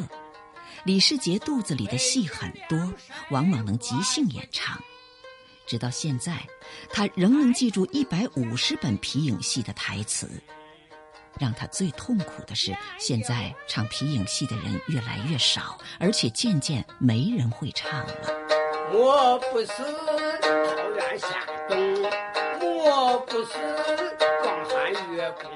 [0.87, 2.77] 李世杰肚子里的戏很多，
[3.29, 4.81] 往往能即兴演唱。
[5.65, 6.47] 直到现在，
[6.89, 10.29] 他仍能记住一百五十本皮影戏的台词。
[11.37, 18.15] 让他最痛苦的是，现在唱皮影戏的人越来越少，而且渐渐没人会唱了。
[18.93, 21.29] 我不是桃园县
[21.67, 22.03] 东，
[22.61, 23.57] 我不是
[24.41, 25.51] 广寒月宫。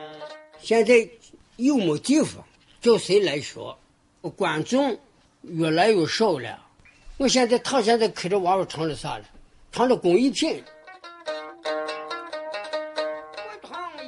[0.60, 1.08] 现在
[1.56, 2.44] 又没地方，
[2.82, 3.80] 叫谁来说？
[4.36, 5.00] 观众
[5.42, 6.60] 越来越少了。
[7.18, 9.26] 我现在他现在开着娃娃唱的啥了？
[9.72, 10.64] 唱的工艺品。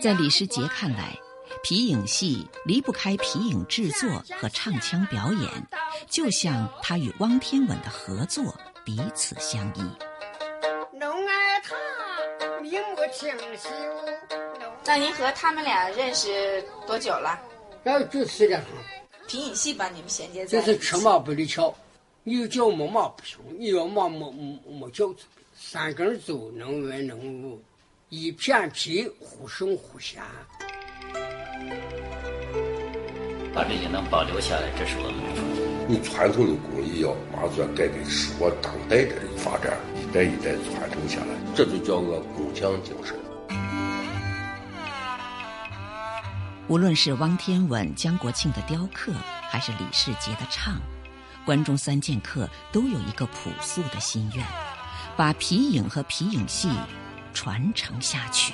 [0.01, 1.17] 在李世杰看来，
[1.63, 5.49] 皮影戏离不开皮影制作和唱腔表演，
[6.09, 8.53] 就像他与汪天稳的合作。
[8.85, 9.81] 彼此相依。
[14.85, 17.39] 那您和他们俩认识多久了？
[17.81, 18.67] 那就时间长。
[19.27, 21.73] 皮影戏把你们衔接在就是车马不离桥，
[22.23, 25.13] 你有脚没马不行，你要马没没没脚
[25.55, 27.61] 三根走能文能武，
[28.09, 30.21] 一片皮互胜互贤。
[33.53, 35.63] 把这些能保留下来，这是我们的初衷。
[35.87, 43.15] 你传统的工艺要马上改给使我当代的发展，一代一代传承下来，这就叫个工匠精神。
[46.69, 49.13] 无论是汪天稳、江国庆的雕刻，
[49.49, 50.81] 还是李世杰的唱，
[51.45, 54.45] 关中三剑客都有一个朴素的心愿：
[55.17, 56.69] 把皮影和皮影戏
[57.33, 58.53] 传承下去。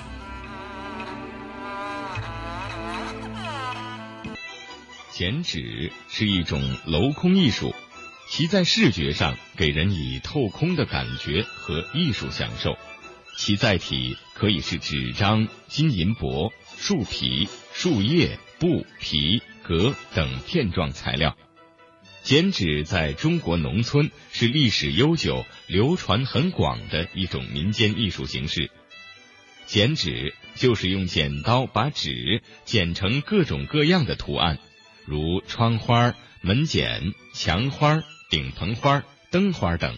[5.11, 7.75] 剪纸是一种镂空艺术，
[8.27, 12.75] 其在视觉上给人以透空的感觉和艺术享受。
[13.37, 17.47] 其载体可以是纸张、金银箔、树皮、
[17.81, 21.37] 树叶、布、皮、革等片状材料。
[22.23, 28.69] 剪纸在中国农村是历史悠久、流传很广的一种民间艺术形式。
[29.65, 34.59] 剪纸就是用剪刀把纸剪成各种各样的图案。
[35.05, 39.97] 如窗花、门剪、墙花、顶棚花、灯花等，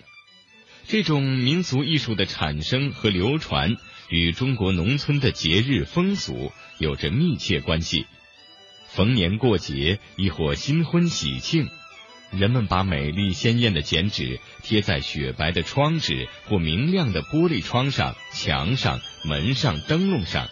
[0.88, 3.76] 这种民俗艺术的产生和流传
[4.12, 8.06] 与中国农村的节日风俗有着密切关系。
[8.88, 11.68] 逢年过节，亦或新婚喜庆，
[12.30, 20.48] 人们把美丽鲜艳的剪纸贴在雪白的窗纸或明亮的玻璃窗上、墙上、门上、灯笼上，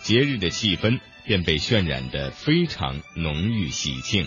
[0.00, 1.00] 节日的气氛。
[1.24, 4.26] 便被渲染得非常浓郁喜庆。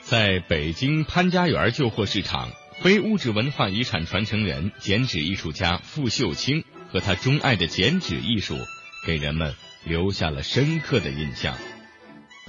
[0.00, 8.56] 在北京潘家园旧货市场，非物质文化遗产传承人、剪纸艺术家傅秀清和他钟爱的剪纸艺术，
[9.06, 11.54] 给人们留下了深刻的印象。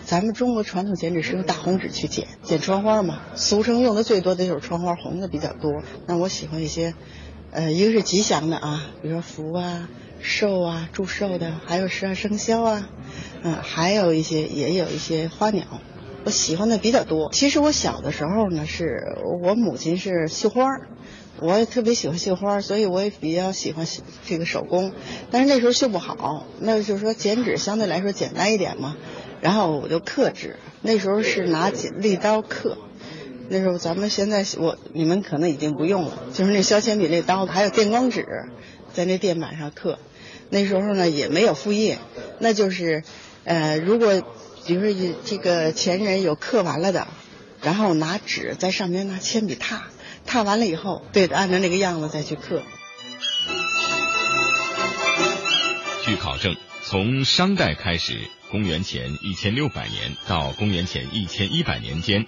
[0.05, 5.83] 咱们中国传统剪纸是用大红纸去剪，剪窗花嘛，俗称用的最多的就是窗花红的比较多。
[6.07, 6.93] 那我喜欢一些
[7.51, 9.89] 呃，一个是吉祥的啊，比如说福啊、
[10.21, 12.89] 寿啊、祝寿的，还有十二生肖啊，
[13.43, 15.65] 嗯，还有一些也有一些花鸟，
[16.23, 17.29] 我喜欢的比较多。
[17.33, 20.87] 其实我小的时候呢，是我母亲是绣花儿，
[21.41, 23.87] 我也特别喜欢绣花，所以我也比较喜欢
[24.27, 24.91] 这个手工。
[25.31, 28.95] 但是那时候绣不好，那就是说剪纸相对来说简单一点嘛，
[29.41, 30.57] 然后我就刻纸。
[30.81, 32.77] 那时候是拿剪立刀刻。
[33.49, 38.45] 那时候咱们现在我你们可能已经不用了，就是那削铅笔那刀，还有电光纸，
[38.93, 39.97] 在那垫板上刻。
[40.49, 41.97] 那时候呢也没有复印，
[42.39, 43.03] 那就是
[43.43, 44.21] 呃，如果
[44.65, 47.07] 比如说这个前人有刻完了的，
[47.61, 49.87] 然后拿纸在上面拿铅笔踏，
[50.29, 52.61] 看完了以后，对，按照那个样子再去刻。
[56.05, 62.27] 据考证，从商代开始，公元前一千六百年到公元前一千一百年间。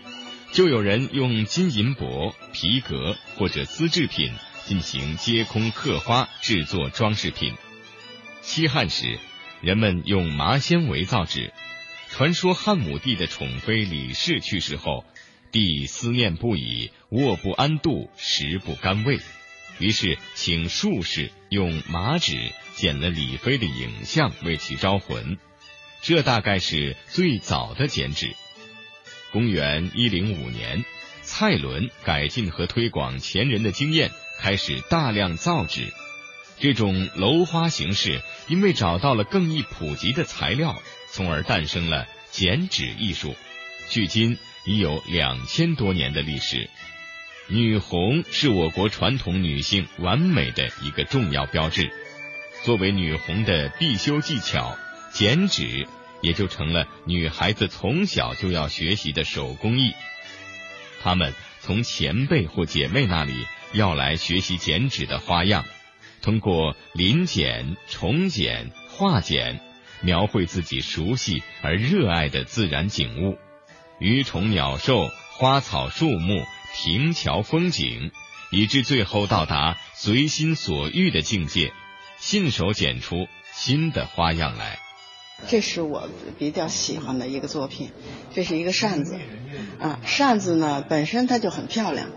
[0.52, 4.34] 就有人用金银箔、皮革或者丝制品
[4.66, 7.54] 进行接空刻花，制作装饰品。
[8.42, 9.20] 西汉时，
[9.62, 11.54] 人们用麻纤维造纸。
[12.10, 15.06] 传说汉武帝的宠妃李氏去世后，
[15.52, 19.20] 帝思念不已，卧不安度，食不甘味，
[19.80, 25.38] 于是请术士用麻纸剪了李妃的影像为其招魂。
[26.02, 28.34] 这大概是最早的剪纸。
[29.32, 30.84] 公元一零五年，
[31.22, 35.94] 蔡伦改进和推广前人的经验，开始大量造纸。
[36.60, 43.36] 这种镂花形式因为找到了更易普及的材料，从而诞生了剪纸艺术。
[43.90, 46.70] 距今已有两千多年的历史。
[47.48, 51.92] 女红是我国传统女性完美的一个重要标志。
[52.64, 54.78] 作为女红的必修技巧，
[55.12, 55.88] 剪纸。
[56.24, 59.96] 也就成了女孩子从小就要学习的手工艺。
[61.02, 63.34] 她们从前辈或姐妹那里
[63.74, 65.66] 要来学习剪纸的花样，
[66.22, 69.60] 通过临剪、重剪、化剪，
[70.02, 73.40] 描绘自己熟悉而热爱的自然景物，
[74.02, 76.44] 鱼虫鸟兽、花草树木、
[76.74, 78.10] 亭桥风景，
[78.50, 81.72] 以致最后到达随心所欲的境界，
[82.18, 84.80] 信手剪出新的花样来。
[85.48, 87.92] 这是我比较喜欢的一个作品，
[88.34, 89.20] 这是一个扇子，
[89.80, 92.10] 啊，扇子呢本身它就很漂亮，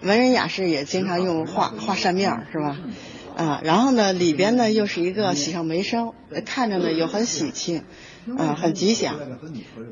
[0.00, 2.78] 文人雅士也经常用画画扇面是吧？
[3.36, 6.14] 啊，然后呢里边呢又是一个喜上眉梢，
[6.44, 7.84] 看着呢又很喜庆，
[8.36, 9.20] 啊，很吉祥。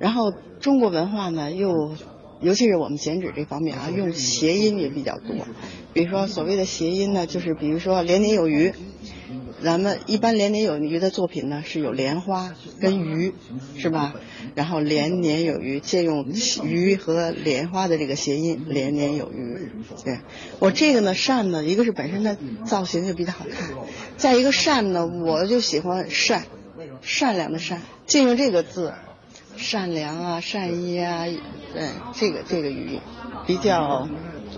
[0.01, 1.95] 然后中国文化呢又，
[2.41, 5.47] 尤其是我们剪纸这方面啊，用谐音也比较多，
[5.93, 8.73] 比如说所谓的谐音呢，就是比如说连年有余。
[9.63, 13.33] 咱们一般连年有余的作品呢，是有莲花跟鱼，
[13.79, 14.13] 是吧？
[14.55, 16.27] 然后连年有余，借用
[16.63, 19.71] 鱼和莲花的这个谐音，连年有余。
[20.05, 20.19] 对
[20.61, 23.71] 我这个呢，扇呢，一个是本身的造型就比较好看，
[24.17, 26.47] 再一个扇呢，我就喜欢善，
[27.03, 28.95] 善良的善，借用这个字，
[29.57, 31.25] 善良啊，善意啊，
[31.73, 33.01] 对，这个这个语
[33.47, 34.09] 比较，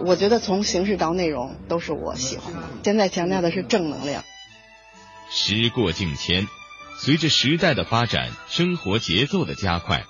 [0.05, 2.61] 我觉得从形式到内容都是我喜欢的。
[2.85, 4.23] 现在强调的是正能量。
[5.31, 6.47] 时过境迁，
[6.99, 10.05] 随着时代的发展，生活节奏的加快，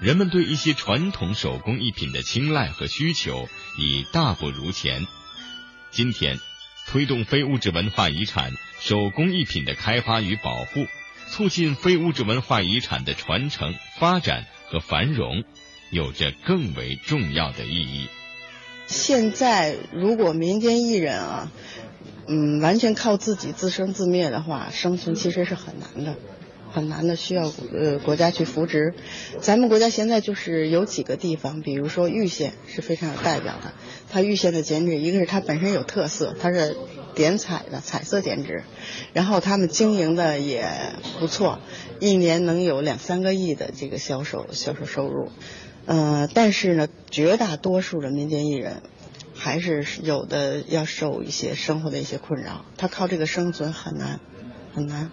[0.00, 5.06] 人们对一些传统手工艺品的青睐和需求已大不如前。
[5.90, 6.38] 今天，
[6.86, 10.86] 推动非物质文化遗产手工艺品的开发与保护，
[11.28, 15.44] 促进非物质文化遗产的传承、发展和繁荣，
[15.90, 18.08] 有着更为重要的意义。
[18.86, 21.50] 现在，如果民间艺人啊。
[22.26, 26.16] 嗯，完全靠自己自生自灭的话，生存其实是很难的，
[26.72, 28.94] 很难的，需要呃国家去扶植。
[29.40, 33.72] 咱们国家现在就是有几个地方，比如说玉县是非常有代表的。
[34.10, 36.76] 它玉县的剪纸，一个是它本身有特色，它是
[37.14, 38.62] 点彩的彩色剪纸，
[39.12, 40.66] 然后他们经营的也
[41.20, 41.58] 不错，
[42.00, 45.30] 一年能有两三个亿的这个销售销售收入。
[45.86, 48.82] 呃，但是呢，绝大多数的民间艺人。
[49.44, 54.18] 还是有的要受一些生活的一些困扰，他靠这个生存很难
[54.72, 55.10] 很难。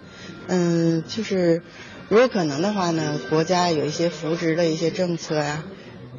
[0.48, 1.64] 嗯，就是
[2.08, 5.66] 如果可能的话呢，国家有一些扶植的一些政策呀，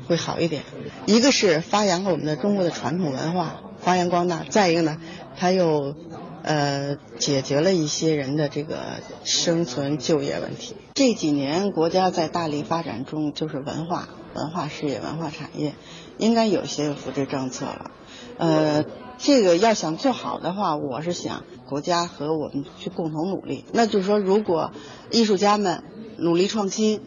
[0.06, 0.62] 会好一点。
[1.06, 5.00] 一个是发扬了我们的中国的传统文化，发扬光大；再一个呢，
[5.38, 5.96] 他又
[6.42, 8.76] 呃解决了一些人的这个
[9.24, 10.76] 生存就业问题。
[10.92, 15.72] 这几年国家在大力发展中，就是文化文化事业、文化产业。
[16.18, 17.90] 应该有些扶持政策了，
[18.38, 18.84] 呃，
[19.18, 23.64] 这个要想做好的话，我是想国家和我们去共同努力。
[23.72, 24.72] 那就是说，如果
[25.10, 25.84] 艺术家们
[26.16, 27.00] 努力创新，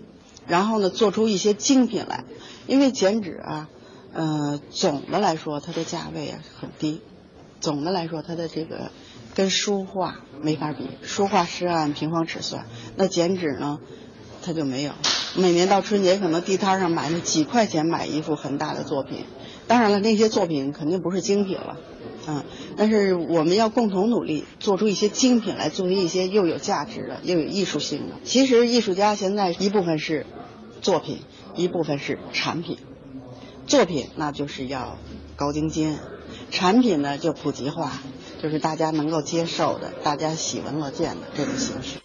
[0.48, 2.24] 然后呢，做出一些精品来，
[2.68, 3.70] 因为剪纸啊，
[4.14, 7.02] 呃，总的来说它的价位啊很低，
[7.60, 8.92] 总的来说，它的这个
[9.34, 12.66] 跟书画没法比，书画是按平方尺算，
[12.96, 13.80] 那剪纸呢，
[14.42, 14.94] 它就没有。
[15.36, 19.26] 每年到春节，可能地摊上买那几块钱买一幅很大的作品，
[19.68, 21.78] 当然了，那些作品肯定不是精品了，
[22.28, 22.44] 嗯，
[22.78, 28.16] 但是我们要共同努力，做出一些精品来，做出一些又有价值的、又有艺术性的。
[28.24, 30.26] 其实艺术家现在一部分是
[30.82, 31.20] 作品，
[31.56, 32.78] 一部分是产品。
[33.66, 34.98] 作品那就是要
[35.36, 35.98] 高精尖，
[36.52, 37.92] 产品呢就普及化，
[38.44, 42.05] 就是大家能够接受的、大家喜闻乐见的这种形式。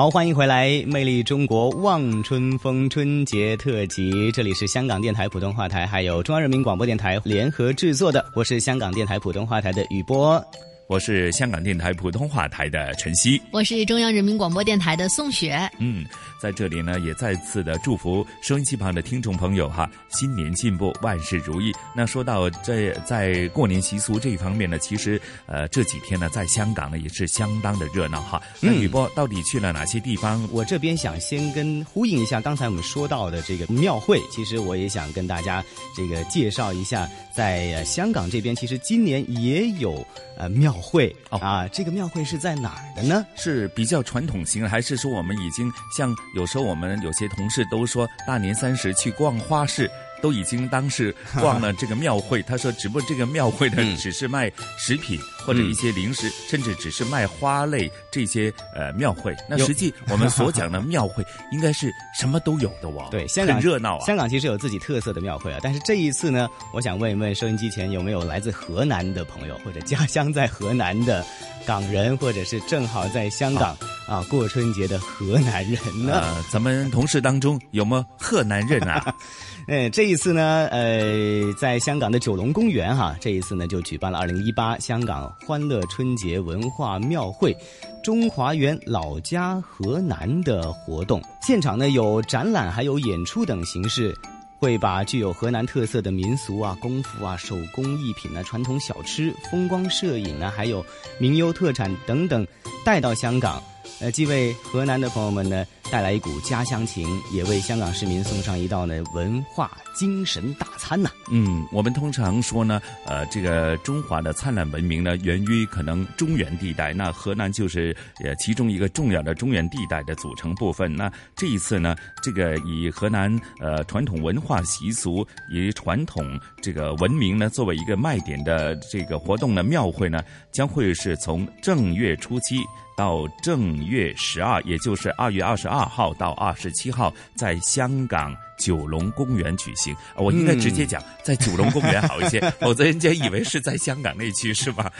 [0.00, 10.42] 好，欢迎回来，《魅力中国望春风》春节特辑，这里是香港电台普通话台，还有中央人民广播电台联合制作的，我是香港电台普通话台的雨波。
[10.90, 15.56] 我是香港电台普通话台的陈曦，我是中央人民广播电台的宋雪。
[15.78, 16.04] 嗯，
[16.42, 21.72] 在这里呢，也再次的祝福收音机旁的听众朋友哈，新年进步，万事如意。
[21.94, 28.42] 那说到这，在过年习俗这一方面呢，其实呃这几天呢，在香港呢也是相当的热闹哈。
[28.60, 30.44] 那雨波到底去了哪些地方？
[30.50, 35.64] 我这边想先跟呼应一下刚才我们说到的这个庙会，其实我也想跟大家
[35.96, 40.04] 这个介绍一下，在香港这边，其实今年也有
[40.36, 40.74] 呃庙。
[40.80, 43.24] 会啊，这个庙会是在哪儿的呢？
[43.36, 49.90] 是比较传统型，还是说我们已经像有时候我们有些同事都说大年三十去逛花市？
[50.20, 59.34] 都已经当是 逛了这个庙会，他说，只不过这个庙会呢，只是卖食品或者一些零食，甚至只是卖花类这些呃庙会。
[59.48, 63.08] 那实际我们所讲的庙会， 应该是什么都有的哇。
[63.10, 64.04] 对，香港热闹啊。
[64.06, 71.24] 香港其实有自己特色的庙会啊，但是这一次呢，我想问一问收音机前有没有来自河南的朋友，或者家乡在河南的
[71.66, 76.42] 港人，或者是正好在香港啊过春节的河南人呢？
[76.50, 79.14] 咱们同事当中有没有河南人啊？
[79.72, 87.56] 嗯，这一次呢，呃，在香港的九龙公园哈，这一次呢就举办了二零一八香港欢乐春节文化庙会——
[88.02, 91.22] 中华园老家河南的活动。
[91.40, 94.12] 现场呢有展览，还有演出等形式，
[94.58, 100.84] 会把具有河南特色的民俗啊、功夫啊、手工艺品啊、传统小吃、风光摄影啊，还有
[101.20, 102.44] 名优特产等等
[102.84, 103.62] 带到香港。
[104.00, 111.10] 呃，既为河南的朋友们呢带来一股家乡情，也为香港市民送上一道呢文化精神大餐呐。
[111.30, 120.94] 嗯，我们通常说呢，呃，这个中华的灿烂文明呢，源于可能中原地带，那河南就是呃其中一个重要的中原地带的组成部分。
[120.94, 130.22] 那这一次呢，这个以河南呃传统文化习俗以传统这个文明呢作为一个卖点的这个活动呢，庙会呢
[130.52, 132.60] 将会是从正月初七。
[132.96, 139.94] 到正月十二，也就是二月二十二号到二十七号，在香港九龙公园举行。
[140.16, 144.92] 我应该直接讲在九龙公园好一些， 否则人家以为是在香港那区，是吧？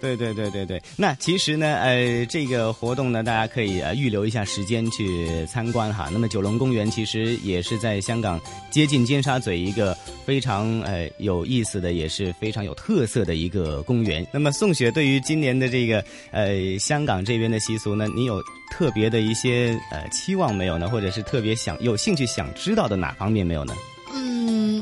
[0.00, 6.10] 对对对对对，那其实呢，呃，这个活动呢，大家可以呃预留一下时间去参观哈。
[6.12, 8.38] 那么九龙公园其实也是在香港
[8.70, 14.26] 接近尖沙咀一个非常呃有意思的，也是非常有特色的一个公园。
[14.30, 20.88] 那么宋雪对于今年的这个呃香港这边的习俗呢，你有特别的一些呃期望没有呢？
[20.88, 23.74] 或者是特别想有兴趣想知道的哪方面没有呢？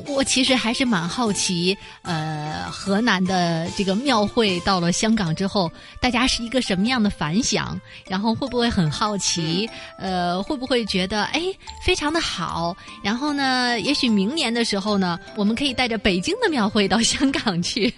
[0.07, 5.71] 我其实还是蛮好奇，呃，河南的这个庙会到了香港之后，
[6.01, 7.81] 大家是一个什么样的反响？
[8.09, 9.69] 然后会不会很好奇？
[9.99, 11.43] 呃，会不会觉得哎，
[11.85, 12.77] 非常的好？
[13.03, 17.93] 然后呢，也许明年的时候呢，我们可以带着北京的庙会到香港去。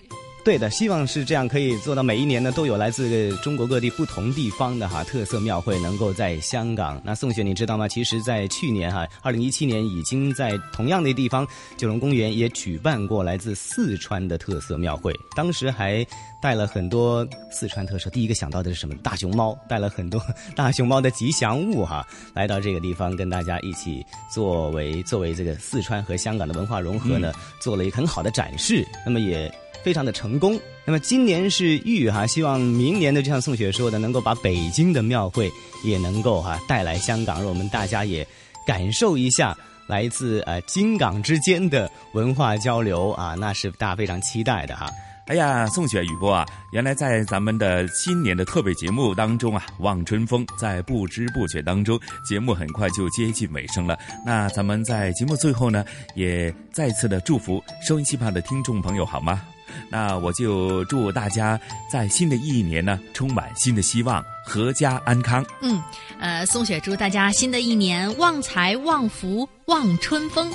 [0.45, 7.01] 对的，希望是这样，可以做到每一年呢都有来自中国各地不同地方的哈特色庙会能够在香港。
[7.03, 7.89] 那宋雪你知道吗？
[7.89, 11.47] 其实，在去年哈，二零一七年已经在同样的地方
[11.79, 16.07] 九龙公园也举办过来自四川的特色庙会，当时还
[16.43, 18.11] 带了很多四川特色。
[18.11, 18.95] 第一个想到的是什么？
[19.03, 20.23] 大熊猫，带了很多
[20.55, 27.33] 大熊猫的吉祥物哈， 来到这个地方跟大家一起作为作为这个四川和香港的文化融合呢，
[27.63, 28.87] 做了一个很好的展示。
[29.07, 29.51] 那么也。
[29.85, 30.59] 非常的成功。
[30.87, 35.53] 那么今年是玉哈，希望明年的就像宋雪说的，能够把北京的庙会
[35.85, 38.27] 也能够哈带来香港，让我们大家也
[38.67, 39.57] 感受一下
[39.87, 44.91] 来自呃京港之间的文化交流啊，那是大家非常期待的哈。
[45.27, 53.99] 哎呀，宋雪雨波啊，原来在咱们的新年的特别节目当中啊，望春风在不知不觉当中，节目很快就接近尾声了。
[54.27, 55.83] 那咱们在节目最后呢，
[56.15, 59.43] 也再次的祝福收音机旁的听众朋友，好吗？
[59.91, 61.59] 那我就祝大家
[61.91, 65.45] 在新的一年呢，充满新的希望，阖家安康。
[65.63, 65.81] 嗯，
[66.19, 70.51] 呃，宋雪祝大家新的一年旺财、旺福、旺春风。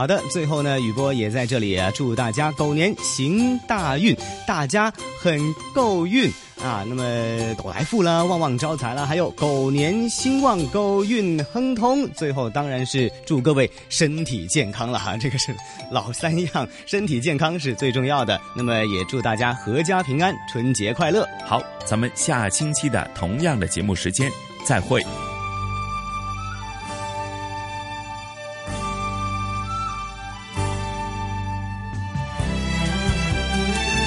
[0.00, 4.90] 好的，最后呢，雨波也在这里啊，祝大家狗年行大运，大家
[5.20, 5.38] 很
[5.74, 6.26] 够运
[6.62, 6.82] 啊！
[6.88, 12.10] 那么狗来富了，旺旺招财了，还有狗年兴旺，狗运亨通。
[12.12, 15.54] 最后当然是祝各位身体健康了哈，这个是
[15.90, 18.40] 老三样，身体健康是最重要的。
[18.56, 21.28] 那么也祝大家阖家平安，春节快乐。
[21.44, 24.30] 好，咱们下星期的同样的节目时间
[24.64, 25.04] 再会。